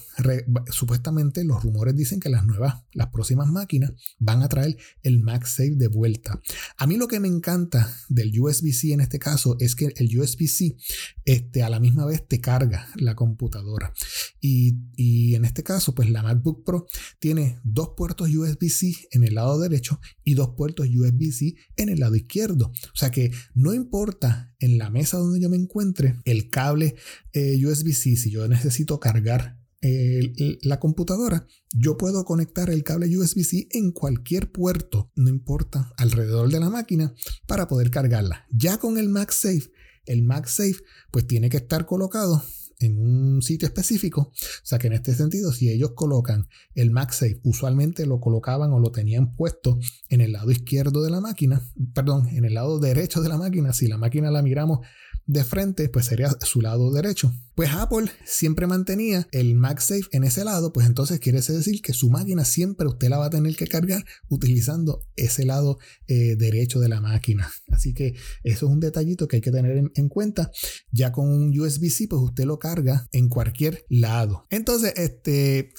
supuestamente 0.71 1.45
los 1.45 1.63
rumores 1.63 1.95
dicen 1.95 2.21
que 2.21 2.29
las 2.29 2.45
nuevas, 2.45 2.83
las 2.93 3.09
próximas 3.09 3.49
máquinas 3.49 3.93
van 4.19 4.43
a 4.43 4.49
traer 4.49 4.77
el 5.03 5.21
MagSafe 5.21 5.77
de 5.77 5.89
vuelta. 5.89 6.41
A 6.77 6.87
mí 6.87 6.97
lo 6.97 7.09
que 7.09 7.21
me 7.21 7.29
encanta 7.29 7.93
del 8.09 8.33
USB-C 8.39 8.93
en 8.93 9.01
este 9.01 9.19
caso 9.19 9.57
es 9.61 9.75
que 9.75 9.93
el 9.97 10.19
USB-C 10.19 10.77
este, 11.25 11.63
a 11.63 11.71
la 11.71 11.81
misma 11.81 12.07
vez 12.07 12.27
te 12.27 12.41
carga 12.41 12.89
la 12.97 13.15
computadora. 13.15 13.93
Y, 14.41 14.77
y 14.97 15.35
en 15.35 15.45
este 15.45 15.63
caso, 15.63 15.95
pues 15.95 16.11
la 16.11 16.23
MacBook 16.23 16.65
Pro 16.65 16.87
tiene 17.19 17.59
dos 17.65 17.91
puertos 17.97 18.29
USB-C 18.29 19.09
en 19.11 19.25
el 19.25 19.35
lado 19.35 19.59
derecho 19.59 20.01
y 20.25 20.35
dos 20.35 20.48
puertos 20.55 20.89
USB-C 20.89 21.55
en 21.77 21.89
el 21.89 22.01
lado 22.01 22.17
izquierdo. 22.17 22.67
O 22.67 22.97
sea 22.97 23.11
que 23.11 23.31
no 23.55 23.75
importa 23.75 24.55
en 24.59 24.79
la 24.79 24.91
mesa 24.91 25.19
donde 25.19 25.41
yo 25.41 25.49
me 25.49 25.57
encuentre 25.57 26.17
el 26.25 26.49
cable 26.49 26.97
eh, 27.33 27.65
USB-C, 27.65 28.17
si 28.17 28.31
yo 28.31 28.47
necesito 28.49 29.01
cargar 29.01 29.59
la 29.81 30.81
computadora, 30.81 31.47
yo 31.73 31.97
puedo 31.97 32.25
conectar 32.25 32.71
el 32.71 32.83
cable 32.83 33.17
USB-C 33.17 33.69
en 33.71 33.93
cualquier 33.93 34.51
puerto, 34.51 35.13
no 35.15 35.29
importa, 35.29 35.93
alrededor 35.97 36.51
de 36.51 36.61
la 36.61 36.69
máquina, 36.69 37.15
para 37.47 37.69
poder 37.69 37.91
cargarla. 37.91 38.47
Ya 38.51 38.79
con 38.79 38.99
el 38.99 39.09
MagSafe, 39.09 39.71
el 40.07 40.23
MagSafe 40.23 40.79
pues 41.11 41.27
tiene 41.27 41.49
que 41.49 41.59
estar 41.59 41.87
colocado 41.87 42.43
en 42.81 42.99
un 42.99 43.43
sitio 43.43 43.67
específico. 43.67 44.33
O 44.33 44.67
sea 44.67 44.79
que 44.79 44.87
en 44.87 44.95
este 44.95 45.15
sentido, 45.15 45.53
si 45.53 45.71
ellos 45.71 45.93
colocan 45.95 46.49
el 46.75 46.91
MagSafe, 46.91 47.41
usualmente 47.43 48.07
lo 48.07 48.21
colocaban 48.21 48.73
o 48.73 48.79
lo 48.79 48.91
tenían 48.91 49.35
puesto 49.35 49.79
en 50.09 50.21
el 50.21 50.33
lado 50.33 50.51
izquierdo 50.51 51.03
de 51.03 51.11
la 51.11 51.21
máquina, 51.21 51.63
perdón, 51.95 52.29
en 52.29 52.45
el 52.45 52.55
lado 52.55 52.79
derecho 52.79 53.21
de 53.21 53.29
la 53.29 53.39
máquina. 53.39 53.73
Si 53.73 53.89
la 53.89 53.99
máquina 53.99 54.31
la 54.31 54.43
miramos 54.43 54.81
de 55.27 55.45
frente, 55.45 55.89
pues 55.89 56.07
sería 56.07 56.31
su 56.41 56.61
lado 56.61 56.93
derecho. 56.93 57.33
Pues 57.59 57.71
Apple 57.73 58.09
siempre 58.25 58.69
mantenía 58.69 59.27
el 59.33 59.57
MagSafe 59.57 60.05
en 60.13 60.23
ese 60.23 60.45
lado, 60.45 60.73
pues 60.73 60.87
entonces 60.87 61.19
quiere 61.19 61.41
decir 61.41 61.83
que 61.83 61.93
su 61.93 62.09
máquina 62.09 62.45
siempre 62.45 62.87
usted 62.87 63.09
la 63.09 63.19
va 63.19 63.27
a 63.27 63.31
tener 63.31 63.57
que 63.57 63.67
cargar 63.67 64.05
utilizando 64.29 65.03
ese 65.17 65.45
lado 65.45 65.81
eh, 66.07 66.37
derecho 66.37 66.79
de 66.79 66.89
la 66.89 67.01
máquina. 67.01 67.51
Así 67.73 67.95
que 67.95 68.15
eso 68.45 68.67
es 68.67 68.73
un 68.73 68.79
detallito 68.79 69.27
que 69.27 69.39
hay 69.39 69.43
que 69.43 69.51
tener 69.51 69.77
en, 69.77 69.91
en 69.97 70.09
cuenta. 70.09 70.53
Ya 70.93 71.11
con 71.11 71.29
un 71.29 71.49
USB-C, 71.49 72.07
pues 72.07 72.23
usted 72.23 72.45
lo 72.45 72.61
carga 72.61 73.09
en 73.11 73.29
cualquier 73.29 73.85
lado. 73.89 74.47
Entonces, 74.51 74.93
este, 74.95 75.73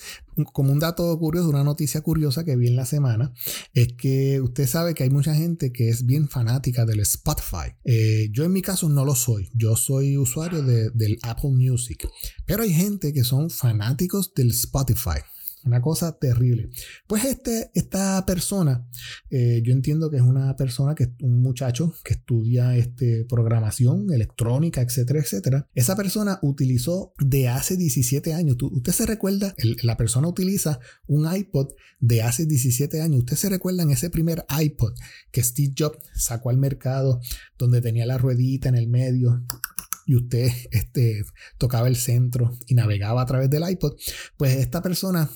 como 0.46 0.72
un 0.72 0.80
dato 0.80 1.18
curioso, 1.18 1.50
una 1.50 1.64
noticia 1.64 2.02
curiosa 2.02 2.44
que 2.44 2.56
vi 2.56 2.68
en 2.68 2.76
la 2.76 2.86
semana, 2.86 3.34
es 3.74 3.94
que 3.94 4.42
usted 4.42 4.68
sabe 4.68 4.94
que 4.94 5.04
hay 5.04 5.10
mucha 5.10 5.34
gente 5.34 5.72
que 5.72 5.90
es 5.90 6.06
bien 6.06 6.30
fanática 6.30 6.86
del 6.86 7.00
Spotify. 7.02 7.74
Eh, 7.84 8.30
yo 8.32 8.44
en 8.44 8.52
mi 8.52 8.62
caso 8.62 8.90
no 8.90 9.06
lo 9.06 9.16
soy, 9.16 9.50
yo 9.54 9.76
soy 9.76 10.18
usuario 10.18 10.62
del 10.64 11.20
Apple 11.24 11.52
Music, 11.52 11.69
pero 12.46 12.64
hay 12.64 12.74
gente 12.74 13.14
que 13.14 13.24
son 13.24 13.50
fanáticos 13.50 14.34
del 14.34 14.50
Spotify. 14.52 15.20
Una 15.66 15.82
cosa 15.82 16.18
terrible. 16.18 16.70
Pues 17.06 17.26
este, 17.26 17.70
esta 17.74 18.26
persona, 18.26 18.88
eh, 19.30 19.62
yo 19.64 19.74
entiendo 19.74 20.10
que 20.10 20.16
es 20.16 20.22
una 20.22 20.56
persona, 20.56 20.96
que 20.96 21.10
un 21.22 21.42
muchacho 21.42 21.94
que 22.04 22.14
estudia 22.14 22.78
este, 22.78 23.26
programación 23.26 24.12
electrónica, 24.14 24.82
etcétera, 24.82 25.20
etcétera. 25.20 25.68
Esa 25.76 25.98
persona 25.98 26.40
utilizó 26.44 27.14
de 27.20 27.50
hace 27.50 27.76
17 27.76 28.34
años. 28.34 28.56
¿Usted 28.62 28.94
se 28.94 29.06
recuerda? 29.06 29.54
la 29.84 29.98
persona 29.98 30.28
utiliza 30.28 30.80
un 31.08 31.32
iPod 31.32 31.74
de 32.00 32.22
hace 32.22 32.46
17 32.46 33.02
años. 33.02 33.20
¿Usted 33.20 33.36
se 33.36 33.50
recuerda 33.50 33.84
en 33.84 33.92
ese 33.92 34.10
primer 34.10 34.46
iPod 34.62 34.94
que 35.32 35.44
Steve 35.44 35.74
Jobs 35.78 36.00
sacó 36.16 36.50
al 36.50 36.58
mercado 36.58 37.20
donde 37.58 37.82
tenía 37.82 38.06
la 38.06 38.18
ruedita 38.18 38.70
en 38.70 38.76
el 38.76 38.88
medio? 38.88 39.44
Y 40.10 40.16
usted 40.16 40.52
este, 40.72 41.24
tocaba 41.60 41.88
el 41.88 41.96
centro 41.96 42.58
y 42.66 42.74
navegaba 42.74 43.22
a 43.22 43.26
través 43.28 43.50
del 43.52 43.70
iPod, 43.70 43.96
pues 44.38 44.58
esta 44.58 44.82
persona 44.82 45.30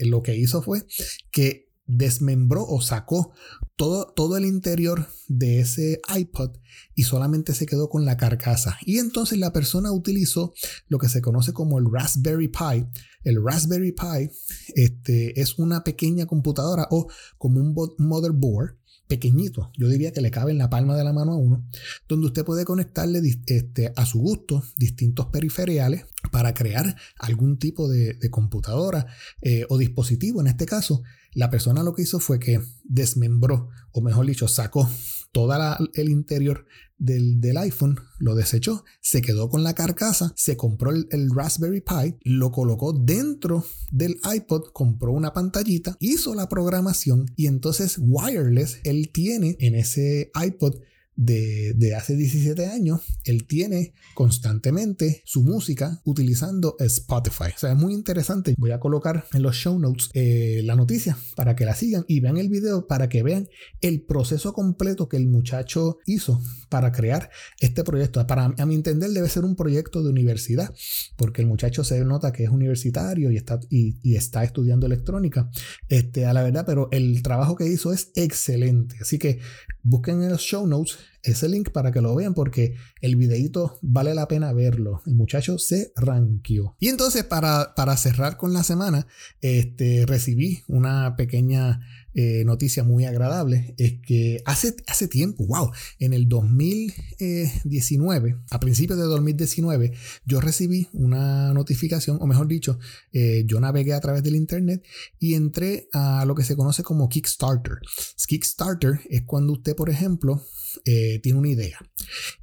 lo 0.00 0.22
que 0.22 0.36
hizo 0.36 0.60
fue 0.60 0.84
que 1.30 1.70
desmembró 1.86 2.64
o 2.66 2.80
sacó 2.80 3.32
todo, 3.76 4.12
todo 4.14 4.36
el 4.36 4.44
interior 4.44 5.08
de 5.28 5.60
ese 5.60 6.00
iPod 6.16 6.56
y 6.94 7.04
solamente 7.04 7.54
se 7.54 7.66
quedó 7.66 7.88
con 7.88 8.04
la 8.04 8.16
carcasa. 8.16 8.76
Y 8.84 8.98
entonces 8.98 9.38
la 9.38 9.52
persona 9.52 9.92
utilizó 9.92 10.52
lo 10.88 10.98
que 10.98 11.08
se 11.08 11.22
conoce 11.22 11.52
como 11.52 11.78
el 11.78 11.86
Raspberry 11.90 12.48
Pi. 12.48 12.86
El 13.22 13.44
Raspberry 13.44 13.92
Pi 13.92 14.30
este, 14.74 15.40
es 15.40 15.58
una 15.58 15.84
pequeña 15.84 16.26
computadora 16.26 16.88
o 16.90 17.08
como 17.38 17.60
un 17.60 17.74
motherboard 17.98 18.81
pequeñito, 19.12 19.70
yo 19.76 19.90
diría 19.90 20.10
que 20.10 20.22
le 20.22 20.30
cabe 20.30 20.52
en 20.52 20.58
la 20.58 20.70
palma 20.70 20.96
de 20.96 21.04
la 21.04 21.12
mano 21.12 21.32
a 21.32 21.36
uno, 21.36 21.68
donde 22.08 22.28
usted 22.28 22.46
puede 22.46 22.64
conectarle 22.64 23.20
este, 23.44 23.92
a 23.94 24.06
su 24.06 24.20
gusto 24.20 24.64
distintos 24.78 25.26
periferiales 25.26 26.06
para 26.30 26.54
crear 26.54 26.96
algún 27.18 27.58
tipo 27.58 27.90
de, 27.90 28.16
computadora 28.30 29.06
eh, 29.42 29.66
o 29.68 29.76
dispositivo. 29.76 30.40
En 30.40 30.46
este 30.46 30.64
caso, 30.64 31.02
la 31.34 31.50
persona 31.50 31.82
lo 31.82 31.92
que 31.92 32.02
hizo 32.02 32.20
fue 32.20 32.38
que 32.38 32.58
desmembró, 32.84 33.68
o 33.90 34.00
mejor 34.00 34.24
dicho, 34.24 34.48
sacó 34.48 34.88
todo 35.32 35.54
el 35.94 36.08
interior 36.10 36.66
del, 36.98 37.56
iPhone, 37.56 37.98
lo 38.18 38.34
desechó, 38.34 38.84
se 39.00 39.22
quedó 39.22 39.48
con 39.48 39.64
la 39.64 39.74
carcasa, 39.74 40.32
se 40.36 40.56
compró 40.56 40.90
el, 40.90 41.30
Raspberry 41.34 41.80
Pi, 41.80 42.16
lo 42.22 42.52
colocó 42.52 42.92
dentro 42.92 43.64
del 43.90 44.20
iPod, 44.32 44.70
compró 44.72 45.10
una 45.10 45.32
pantallita, 45.32 45.96
hizo 45.98 46.34
la 46.34 46.48
programación 46.48 47.26
y 47.34 47.46
entonces 47.46 47.98
wireless, 47.98 48.78
él 48.84 49.10
tiene 49.12 49.56
en 49.58 49.74
ese 49.74 50.30
iPod 50.34 50.76
de, 51.16 51.94
hace 51.96 52.16
17 52.16 52.66
años, 52.66 53.00
él 53.24 53.46
tiene 53.46 53.92
constantemente 54.14 55.22
su 55.24 55.42
música 55.42 56.00
utilizando 56.04 56.76
Spotify. 56.78 57.52
O 57.54 57.58
sea, 57.58 57.72
es 57.72 57.78
muy 57.78 57.92
interesante. 57.92 58.54
Voy 58.58 58.70
a 58.70 58.80
colocar 58.80 59.26
en 59.32 59.42
los 59.42 59.56
show 59.56 59.78
notes 59.78 60.10
eh, 60.14 60.62
la 60.64 60.74
noticia 60.74 61.16
para 61.36 61.54
que 61.54 61.64
la 61.64 61.74
sigan 61.74 62.04
y 62.08 62.20
vean 62.20 62.38
el 62.38 62.48
video 62.48 62.86
para 62.86 63.08
que 63.08 63.22
vean 63.22 63.48
el 63.80 64.02
proceso 64.02 64.52
completo 64.52 65.08
que 65.08 65.16
el 65.16 65.28
muchacho 65.28 65.98
hizo 66.06 66.40
para 66.68 66.92
crear 66.92 67.30
este 67.60 67.84
proyecto. 67.84 68.26
Para 68.26 68.54
a 68.56 68.66
mi 68.66 68.74
entender 68.74 69.10
debe 69.10 69.28
ser 69.28 69.44
un 69.44 69.56
proyecto 69.56 70.02
de 70.02 70.10
universidad 70.10 70.72
porque 71.16 71.42
el 71.42 71.48
muchacho 71.48 71.84
se 71.84 72.02
nota 72.04 72.32
que 72.32 72.44
es 72.44 72.50
universitario 72.50 73.30
y 73.30 73.36
está, 73.36 73.60
y, 73.68 74.16
está 74.16 74.44
estudiando 74.44 74.86
electrónica. 74.86 75.50
Este, 75.88 76.26
a 76.26 76.32
la 76.32 76.42
verdad, 76.42 76.64
pero 76.66 76.88
el 76.90 77.22
trabajo 77.22 77.56
que 77.56 77.66
hizo 77.66 77.92
es 77.92 78.10
excelente. 78.14 78.96
Así 79.00 79.18
que 79.18 79.40
busquen 79.82 80.22
en 80.22 80.30
los 80.30 80.40
show 80.40 80.66
notes 80.66 80.98
ese 81.22 81.48
link 81.48 81.70
para 81.70 81.92
que 81.92 82.00
lo 82.00 82.14
vean 82.14 82.34
porque 82.34 82.74
el 83.00 83.16
videito 83.16 83.78
vale 83.80 84.14
la 84.14 84.28
pena 84.28 84.52
verlo. 84.52 85.02
El 85.06 85.14
muchacho 85.14 85.58
se 85.58 85.92
ranqueó. 85.96 86.76
Y 86.80 86.88
entonces 86.88 87.24
para, 87.24 87.74
para 87.74 87.96
cerrar 87.96 88.36
con 88.36 88.52
la 88.52 88.62
semana, 88.62 89.06
este, 89.40 90.04
recibí 90.06 90.62
una 90.68 91.16
pequeña 91.16 91.80
eh, 92.14 92.44
noticia 92.44 92.84
muy 92.84 93.06
agradable 93.06 93.74
es 93.78 93.94
que 94.06 94.42
hace, 94.44 94.76
hace 94.86 95.08
tiempo, 95.08 95.46
wow, 95.46 95.70
en 95.98 96.12
el 96.12 96.28
2019, 96.28 98.36
a 98.50 98.60
principios 98.60 98.98
de 98.98 99.06
2019, 99.06 99.94
yo 100.26 100.42
recibí 100.42 100.90
una 100.92 101.54
notificación, 101.54 102.18
o 102.20 102.26
mejor 102.26 102.48
dicho, 102.48 102.78
eh, 103.12 103.44
yo 103.46 103.60
navegué 103.60 103.94
a 103.94 104.00
través 104.00 104.22
del 104.22 104.36
internet 104.36 104.84
y 105.18 105.32
entré 105.32 105.88
a 105.94 106.26
lo 106.26 106.34
que 106.34 106.44
se 106.44 106.54
conoce 106.54 106.82
como 106.82 107.08
Kickstarter. 107.08 107.78
Kickstarter 108.26 109.00
es 109.08 109.22
cuando 109.22 109.54
usted, 109.54 109.74
por 109.74 109.88
ejemplo, 109.88 110.44
eh, 110.84 111.20
tiene 111.22 111.38
una 111.38 111.48
idea 111.48 111.78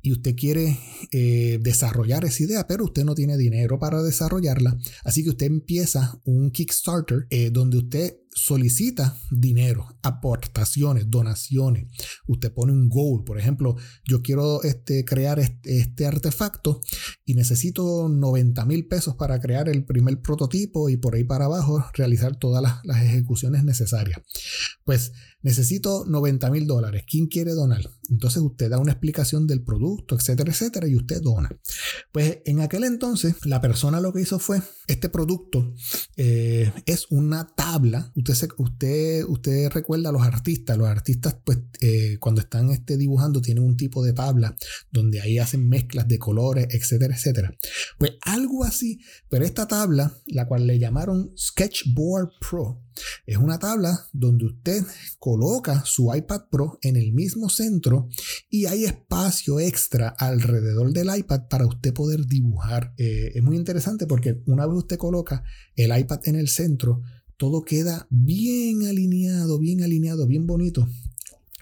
y 0.02 0.12
usted 0.12 0.36
quiere 0.36 0.78
desarrollar 1.62 2.26
esa 2.26 2.44
idea, 2.44 2.68
pero 2.68 2.86
usted 2.86 3.04
no 3.04 3.16
tiene 3.16 3.38
dinero 3.38 3.80
para 3.80 4.02
desarrollarla, 4.02 4.78
así 5.04 5.24
que 5.24 5.32
usted 5.32 5.48
empieza 5.48 6.20
un 6.24 6.52
Kickstarter 6.52 7.28
donde 7.52 7.78
usted 7.78 8.16
solicita 8.40 9.18
dinero, 9.32 9.88
aportaciones, 10.02 11.10
donaciones. 11.10 11.88
Usted 12.28 12.54
pone 12.54 12.72
un 12.72 12.90
goal, 12.90 13.24
por 13.24 13.38
ejemplo, 13.38 13.76
yo 14.06 14.22
quiero 14.22 14.64
este, 14.64 15.04
crear 15.06 15.40
este, 15.40 16.06
artefacto 16.06 16.82
y 17.26 17.34
necesito 17.34 18.08
90 18.10 18.66
mil 18.66 18.88
pesos 18.88 19.16
para 19.16 19.40
crear 19.40 19.70
el 19.70 19.86
primer 19.86 20.22
prototipo 20.22 20.90
y 20.90 20.98
por 20.98 21.16
ahí 21.16 21.24
para 21.24 21.46
abajo 21.46 21.84
realizar 21.94 22.38
todas 22.38 22.62
las, 22.62 22.80
las 22.84 23.04
ejecuciones 23.04 23.64
necesarias. 23.64 24.22
Pues 24.86 25.12
necesito 25.42 26.06
90 26.06 26.50
mil 26.50 26.68
dólares. 26.68 27.04
¿Quién 27.08 27.28
quiere 27.28 27.52
donar? 27.52 27.82
Entonces 28.10 28.42
usted 28.42 28.70
da 28.70 28.80
una 28.80 28.92
explicación 28.92 29.48
del 29.48 29.64
producto, 29.64 30.16
etcétera, 30.16 30.52
etcétera, 30.52 30.88
y 30.88 30.96
usted 30.96 31.22
dona. 31.22 31.50
Pues 32.12 32.40
en 32.46 32.62
aquel 32.62 32.84
entonces 32.84 33.36
la 33.46 33.62
persona 33.62 34.02
lo 34.02 34.12
que 34.12 34.22
hizo 34.22 34.40
fue, 34.40 34.62
este 34.88 35.10
producto 35.10 35.74
eh, 36.18 36.72
es 36.86 37.06
una 37.12 37.48
tabla. 37.56 38.12
Usted, 38.16 38.50
usted, 38.58 39.24
usted 39.28 39.70
recuerda 39.70 40.10
a 40.10 40.12
los 40.12 40.24
artistas. 40.24 40.78
Los 40.78 40.88
artistas, 40.88 41.38
pues, 41.46 41.60
eh, 41.82 42.18
cuando 42.20 42.42
están 42.42 42.72
este, 42.72 42.98
dibujando, 42.98 43.42
tienen 43.42 43.64
un 43.64 43.78
tipo 43.78 44.04
de 44.04 44.14
tabla 44.14 44.56
donde 44.92 45.22
ahí 45.22 45.38
hacen 45.38 45.70
mezclas 45.70 46.08
de 46.08 46.18
colores, 46.18 46.68
etcétera, 46.72 47.16
etcétera. 47.16 47.56
Pues 47.98 48.14
algo 48.22 48.64
así, 48.64 49.00
pero 49.30 49.46
esta 49.46 49.68
tabla, 49.68 50.18
la 50.26 50.48
cual 50.48 50.66
le 50.66 50.80
llamaron 50.80 51.32
Sketchboard 51.38 52.32
Pro, 52.40 52.82
es 53.26 53.38
una 53.38 53.60
tabla 53.60 54.08
donde 54.12 54.46
usted 54.46 54.84
coloca 55.30 55.84
su 55.86 56.12
iPad 56.12 56.46
Pro 56.50 56.80
en 56.82 56.96
el 56.96 57.14
mismo 57.14 57.50
centro 57.50 58.10
y 58.50 58.66
hay 58.66 58.86
espacio 58.86 59.60
extra 59.60 60.10
alrededor 60.10 60.92
del 60.92 61.16
iPad 61.16 61.42
para 61.48 61.68
usted 61.68 61.94
poder 61.94 62.26
dibujar. 62.26 62.96
Eh, 62.98 63.34
es 63.36 63.44
muy 63.44 63.56
interesante 63.56 64.08
porque 64.08 64.42
una 64.48 64.66
vez 64.66 64.78
usted 64.78 64.98
coloca 64.98 65.44
el 65.76 65.96
iPad 65.96 66.22
en 66.24 66.36
el 66.36 66.48
centro, 66.48 67.04
todo 67.38 67.62
queda 67.62 68.08
bien 68.10 68.88
alineado, 68.88 69.60
bien 69.60 69.84
alineado, 69.84 70.26
bien 70.26 70.48
bonito. 70.48 70.90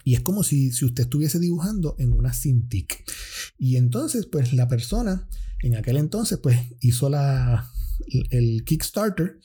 Y 0.02 0.14
es 0.14 0.22
como 0.22 0.44
si, 0.44 0.72
si 0.72 0.86
usted 0.86 1.02
estuviese 1.02 1.38
dibujando 1.38 1.94
en 1.98 2.14
una 2.14 2.32
Cintiq. 2.32 3.04
Y 3.58 3.76
entonces, 3.76 4.24
pues 4.24 4.54
la 4.54 4.66
persona 4.66 5.28
en 5.60 5.76
aquel 5.76 5.98
entonces, 5.98 6.38
pues 6.38 6.58
hizo 6.80 7.10
la, 7.10 7.70
el 8.30 8.64
Kickstarter 8.64 9.38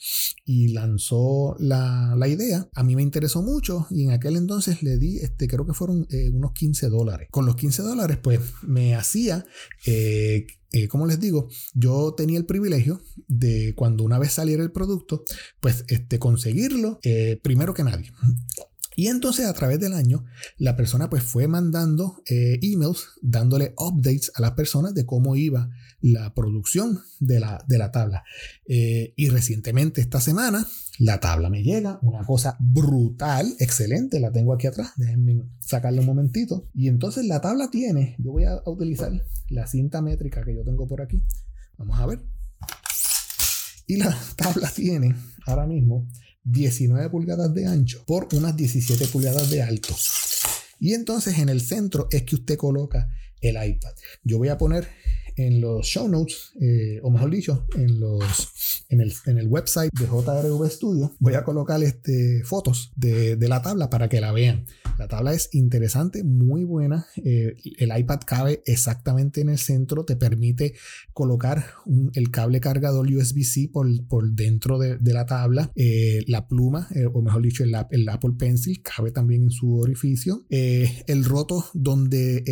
y 0.44 0.68
lanzó 0.68 1.56
la, 1.58 2.16
idea. 2.28 2.68
A 2.74 2.82
mí 2.82 2.96
me 2.96 3.02
interesó 3.02 3.42
mucho 3.42 3.86
y 3.90 4.04
en 4.04 4.10
aquel 4.12 4.36
entonces 4.36 4.82
le 4.82 4.98
di, 4.98 5.18
este, 5.18 5.48
creo 5.48 5.66
que 5.66 5.74
fueron 5.74 6.06
eh, 6.10 6.30
unos 6.30 6.52
15 6.52 6.88
dólares. 6.88 7.28
Con 7.30 7.46
los 7.46 7.56
15 7.56 7.82
dólares, 7.82 8.18
pues 8.22 8.40
me 8.62 8.94
hacía... 8.94 9.44
Eh, 9.86 10.46
eh, 10.72 10.88
como 10.88 11.06
les 11.06 11.20
digo, 11.20 11.48
yo 11.74 12.14
tenía 12.16 12.36
el 12.36 12.46
privilegio 12.46 13.00
de 13.28 13.74
cuando 13.76 14.02
una 14.02 14.18
vez 14.18 14.32
saliera 14.32 14.60
el 14.60 14.72
producto, 14.72 15.22
pues 15.60 15.84
este, 15.86 16.18
conseguirlo 16.18 16.98
primero 17.42 17.74
que 17.74 17.84
nadie. 17.84 18.10
Y 18.96 19.08
entonces 19.08 19.46
a 19.46 19.52
través 19.52 19.80
del 19.80 19.92
año, 19.92 20.24
la 20.56 20.76
persona 20.76 21.10
pues 21.10 21.22
fue 21.22 21.48
mandando 21.48 22.22
eh, 22.26 22.58
emails 22.62 23.08
dándole 23.22 23.74
updates 23.76 24.30
a 24.34 24.40
las 24.40 24.52
personas 24.52 24.94
de 24.94 25.06
cómo 25.06 25.36
iba 25.36 25.70
la 26.00 26.34
producción 26.34 27.00
de 27.20 27.40
la, 27.40 27.64
de 27.66 27.78
la 27.78 27.90
tabla. 27.90 28.24
Eh, 28.66 29.14
y 29.16 29.28
recientemente 29.30 30.00
esta 30.00 30.20
semana, 30.20 30.66
la 30.98 31.18
tabla 31.18 31.50
me 31.50 31.62
llega, 31.62 31.98
una 32.02 32.24
cosa 32.24 32.56
brutal, 32.60 33.54
excelente, 33.58 34.20
la 34.20 34.30
tengo 34.30 34.52
aquí 34.52 34.66
atrás, 34.66 34.92
déjenme 34.96 35.42
sacarle 35.60 36.00
un 36.00 36.06
momentito. 36.06 36.68
Y 36.74 36.88
entonces 36.88 37.26
la 37.26 37.40
tabla 37.40 37.70
tiene, 37.70 38.16
yo 38.18 38.32
voy 38.32 38.44
a 38.44 38.60
utilizar 38.66 39.12
la 39.48 39.66
cinta 39.66 40.02
métrica 40.02 40.44
que 40.44 40.54
yo 40.54 40.62
tengo 40.64 40.86
por 40.86 41.00
aquí. 41.00 41.22
Vamos 41.78 41.98
a 41.98 42.06
ver. 42.06 42.20
Y 43.86 43.96
la 43.96 44.16
tabla 44.36 44.70
tiene 44.74 45.14
ahora 45.46 45.66
mismo 45.66 46.08
19 46.44 47.10
pulgadas 47.10 47.54
de 47.54 47.66
ancho 47.66 48.04
por 48.06 48.28
unas 48.32 48.56
17 48.56 49.06
pulgadas 49.06 49.50
de 49.50 49.62
alto. 49.62 49.94
Y 50.78 50.94
entonces 50.94 51.38
en 51.38 51.48
el 51.48 51.60
centro 51.60 52.08
es 52.10 52.22
que 52.24 52.36
usted 52.36 52.56
coloca 52.56 53.08
el 53.40 53.56
iPad. 53.56 53.92
Yo 54.22 54.38
voy 54.38 54.48
a 54.48 54.58
poner 54.58 54.88
en 55.36 55.60
los 55.60 55.86
show 55.86 56.08
notes, 56.08 56.52
eh, 56.60 57.00
o 57.02 57.10
mejor 57.10 57.30
dicho, 57.30 57.66
en, 57.76 58.00
los, 58.00 58.84
en, 58.88 59.00
el, 59.00 59.12
en 59.26 59.38
el 59.38 59.48
website 59.48 59.90
de 59.92 60.06
JRV 60.06 60.70
Studio, 60.70 61.14
voy 61.18 61.34
a 61.34 61.44
colocar 61.44 61.82
este, 61.82 62.42
fotos 62.44 62.92
de, 62.96 63.36
de 63.36 63.48
la 63.48 63.62
tabla 63.62 63.90
para 63.90 64.08
que 64.08 64.20
la 64.20 64.32
vean. 64.32 64.64
La 64.98 65.08
tabla 65.08 65.32
es 65.32 65.48
interesante, 65.52 66.22
muy 66.22 66.64
buena. 66.64 67.06
Eh, 67.16 67.54
el 67.78 67.96
iPad 67.96 68.20
cabe 68.24 68.62
exactamente 68.64 69.40
en 69.40 69.48
el 69.48 69.58
centro, 69.58 70.04
te 70.04 70.16
permite 70.16 70.74
colocar 71.12 71.64
el 72.12 72.30
cable 72.30 72.60
cargador 72.60 73.06
USB-C 73.06 73.70
por, 73.72 73.88
por, 74.06 74.30
dentro 74.32 74.78
de, 74.78 74.98
la 75.12 75.26
tabla. 75.26 75.72
Eh, 75.74 76.22
la 76.28 76.46
pluma, 76.46 76.88
eh, 76.94 77.06
o 77.12 77.22
mejor 77.22 77.42
dicho, 77.42 77.64
el, 77.64 77.74
Apple 78.08 78.34
Pencil 78.38 78.82
cabe 78.82 79.10
también 79.10 79.44
en 79.44 79.50
su 79.50 79.78
orificio. 79.78 80.44
el 80.48 81.24
roto 81.24 81.64
donde 81.74 82.44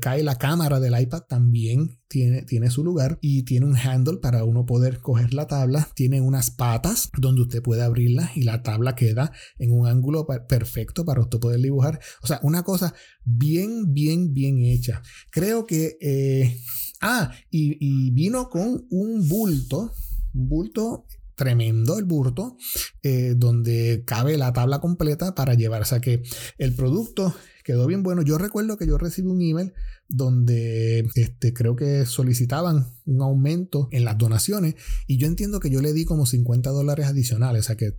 cae 0.00 0.22
la 0.22 0.36
cámara 0.36 0.80
del 0.80 1.00
iPad 1.00 1.22
también 1.28 1.98
tiene, 2.14 2.42
tiene, 2.42 2.70
su 2.70 2.84
lugar 2.84 3.18
y 3.20 3.42
tiene 3.42 3.66
un 3.66 3.76
handle 3.76 4.18
para 4.18 4.44
uno 4.44 4.66
poder 4.66 5.00
coger 5.00 5.34
la 5.34 5.48
tabla. 5.48 5.88
Tiene 5.96 6.20
unas 6.20 6.52
patas 6.52 7.10
donde 7.18 7.42
usted 7.42 7.60
puede 7.60 7.82
abrirla 7.82 8.30
y 8.36 8.44
la 8.44 8.62
tabla 8.62 8.94
queda 8.94 9.32
en 9.58 9.72
un 9.72 9.88
ángulo 9.88 10.24
perfecto 10.48 11.04
para 11.04 11.22
usted 11.22 11.40
poder 11.40 11.60
dibujar 11.60 11.98
o 12.22 12.26
sea, 12.28 12.38
una 12.44 12.62
cosa 12.62 12.94
bien, 13.24 13.92
bien, 13.92 14.32
bien 14.32 14.62
hecha. 14.62 15.02
Creo 15.30 15.66
que... 15.66 15.96
Eh, 16.00 16.56
ah, 17.00 17.32
y, 17.50 18.12
vino 18.12 18.48
con 18.48 18.86
un 18.90 19.28
bulto, 19.28 19.92
un 20.34 20.48
bulto 20.48 21.06
tremendo 21.34 21.98
el 21.98 22.04
bulto, 22.04 22.56
eh, 23.02 23.34
donde 23.36 24.04
cabe 24.06 24.38
la 24.38 24.52
tabla 24.52 24.78
completa 24.78 25.34
para 25.34 25.54
llevarse 25.54 25.96
a 25.96 26.00
que 26.00 26.22
el 26.58 26.76
producto 26.76 27.34
quedó 27.64 27.88
bien 27.88 28.04
bueno. 28.04 28.22
Yo 28.22 28.38
recuerdo 28.38 28.76
que 28.76 28.86
yo 28.86 28.98
recibí 28.98 29.26
un 29.26 29.42
email 29.42 29.72
donde 30.14 31.08
este, 31.16 31.52
creo 31.52 31.74
que 31.74 32.06
solicitaban 32.06 32.86
un 33.04 33.22
aumento 33.22 33.88
en 33.90 34.04
las 34.04 34.16
donaciones 34.16 34.76
y 35.08 35.18
yo 35.18 35.26
entiendo 35.26 35.58
que 35.58 35.70
yo 35.70 35.82
le 35.82 35.92
di 35.92 36.04
como 36.04 36.24
50 36.24 36.70
dólares 36.70 37.06
adicionales, 37.06 37.64
o 37.64 37.66
sea 37.66 37.76
que 37.76 37.92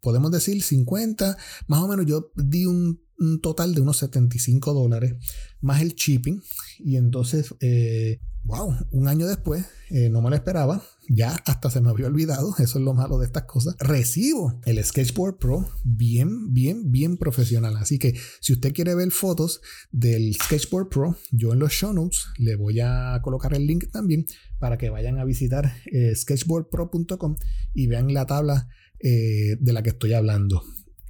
podemos 0.00 0.32
decir 0.32 0.62
50, 0.62 1.36
más 1.68 1.80
o 1.80 1.88
menos 1.88 2.06
yo 2.06 2.32
di 2.34 2.66
un 2.66 3.03
un 3.18 3.40
total 3.40 3.74
de 3.74 3.80
unos 3.80 3.98
75 3.98 4.72
dólares 4.74 5.14
más 5.60 5.82
el 5.82 5.94
shipping. 5.94 6.42
Y 6.78 6.96
entonces, 6.96 7.54
eh, 7.60 8.20
wow, 8.44 8.74
un 8.90 9.08
año 9.08 9.26
después, 9.26 9.64
eh, 9.90 10.10
no 10.10 10.20
me 10.20 10.30
lo 10.30 10.36
esperaba, 10.36 10.82
ya 11.08 11.34
hasta 11.46 11.70
se 11.70 11.80
me 11.80 11.88
había 11.90 12.06
olvidado, 12.06 12.54
eso 12.58 12.78
es 12.78 12.84
lo 12.84 12.92
malo 12.92 13.18
de 13.18 13.26
estas 13.26 13.44
cosas, 13.44 13.74
recibo 13.78 14.60
el 14.64 14.82
Sketchboard 14.82 15.38
Pro 15.38 15.66
bien, 15.82 16.52
bien, 16.52 16.90
bien 16.92 17.16
profesional. 17.16 17.76
Así 17.76 17.98
que 17.98 18.14
si 18.40 18.52
usted 18.52 18.72
quiere 18.72 18.94
ver 18.94 19.10
fotos 19.10 19.60
del 19.90 20.34
Sketchboard 20.34 20.88
Pro, 20.88 21.16
yo 21.30 21.52
en 21.52 21.58
los 21.58 21.72
show 21.72 21.92
notes 21.92 22.26
le 22.38 22.56
voy 22.56 22.80
a 22.80 23.18
colocar 23.22 23.54
el 23.54 23.66
link 23.66 23.90
también 23.90 24.26
para 24.58 24.76
que 24.76 24.90
vayan 24.90 25.18
a 25.18 25.24
visitar 25.24 25.72
eh, 25.90 26.14
sketchboardpro.com 26.14 27.36
y 27.74 27.86
vean 27.86 28.12
la 28.12 28.26
tabla 28.26 28.68
de 29.00 29.72
la 29.74 29.82
que 29.82 29.90
estoy 29.90 30.14
hablando 30.14 30.62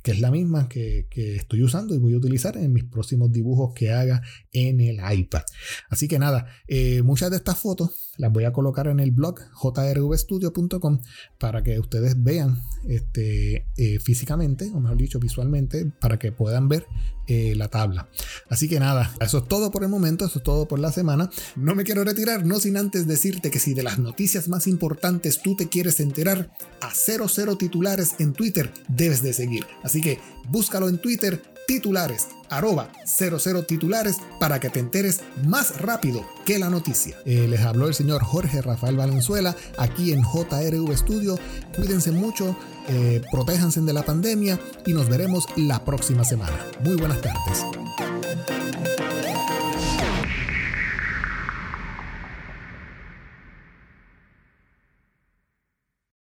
que 0.05 0.11
es 0.11 0.21
la 0.21 0.31
misma 0.31 0.69
que, 0.69 1.07
estoy 1.17 1.63
usando 1.63 1.95
y 1.95 1.99
voy 1.99 2.13
a 2.13 2.19
utilizar 2.19 2.59
en 2.59 2.75
mis 2.75 2.85
próximos 2.85 3.33
dibujos 3.33 3.73
que 3.75 3.91
haga 3.91 4.21
en 4.53 4.83
el 4.83 5.01
iPad. 5.19 5.45
Así 5.89 6.09
que 6.09 6.19
nada, 6.19 6.47
eh, 6.69 7.01
muchas 7.01 7.31
de 7.31 7.39
estas 7.39 7.57
fotos 7.57 8.13
las 8.17 8.33
voy 8.33 8.45
a 8.45 8.53
colocar 8.53 8.87
en 8.87 9.01
el 9.01 9.11
blog 9.11 9.41
jrvstudio.com 9.53 11.01
para 11.39 11.63
que 11.63 11.79
ustedes 11.79 12.23
vean 12.23 12.61
este, 12.87 13.67
eh, 13.77 13.99
físicamente, 14.01 14.71
o 14.75 14.81
mejor 14.81 14.97
dicho, 14.97 15.19
visualmente, 15.19 15.91
para 16.01 16.19
que 16.19 16.33
puedan 16.33 16.69
ver 16.69 16.87
eh, 17.27 17.55
la 17.57 17.69
tabla. 17.69 18.09
Así 18.49 18.69
que 18.69 18.79
nada, 18.79 19.15
eso 19.21 19.39
es 19.39 19.49
todo 19.49 19.71
por 19.71 19.83
el 19.83 19.89
momento, 19.89 20.25
eso 20.25 20.39
es 20.39 20.45
todo 20.45 20.69
por 20.69 20.79
la 20.79 20.93
semana. 20.93 21.31
No 21.57 21.75
me 21.75 21.85
quiero 21.85 22.05
retirar, 22.05 22.45
no 22.45 22.61
sin 22.61 22.77
antes 22.77 23.07
decirte 23.07 23.51
que 23.51 23.59
si 23.59 23.75
de 23.75 23.83
las 23.83 23.99
noticias 23.99 24.49
más 24.49 24.67
importantes 24.67 25.41
tú 25.41 25.57
te 25.57 25.69
quieres 25.69 26.01
enterar, 26.01 26.51
a 26.81 26.91
00 26.95 27.57
titulares 27.57 28.17
en 28.19 28.33
Twitter 28.33 28.73
debes 28.89 29.23
de 29.23 29.33
seguir. 29.33 29.65
Así 29.83 30.01
que 30.01 30.19
búscalo 30.51 30.89
en 30.89 30.99
Twitter 30.99 31.54
titulares, 31.67 32.29
arroba 32.49 32.91
00 33.07 33.65
titulares 33.65 34.17
para 34.41 34.61
que 34.61 34.71
te 34.71 34.81
enteres 34.81 35.21
más 35.45 35.81
rápido 35.81 36.27
que 36.45 36.59
la 36.59 36.71
noticia. 36.71 37.17
Eh, 37.25 37.47
les 37.49 37.61
habló 37.61 37.89
el 37.89 37.95
señor 37.95 38.23
Jorge 38.23 38.63
Rafael 38.63 38.97
Valenzuela 38.97 39.57
aquí 39.79 40.13
en 40.13 40.23
JRV 40.23 40.97
Studio. 40.97 41.39
Cuídense 41.77 42.11
mucho, 42.11 42.57
eh, 42.89 43.23
protéjanse 43.31 43.81
de 43.81 43.93
la 43.93 44.03
pandemia 44.03 44.59
y 44.87 44.93
nos 44.93 45.09
veremos 45.09 45.47
la 45.57 45.85
próxima 45.85 46.25
semana. 46.25 46.57
Muy 46.83 46.97
buenas 46.97 47.21
tardes. 47.21 47.65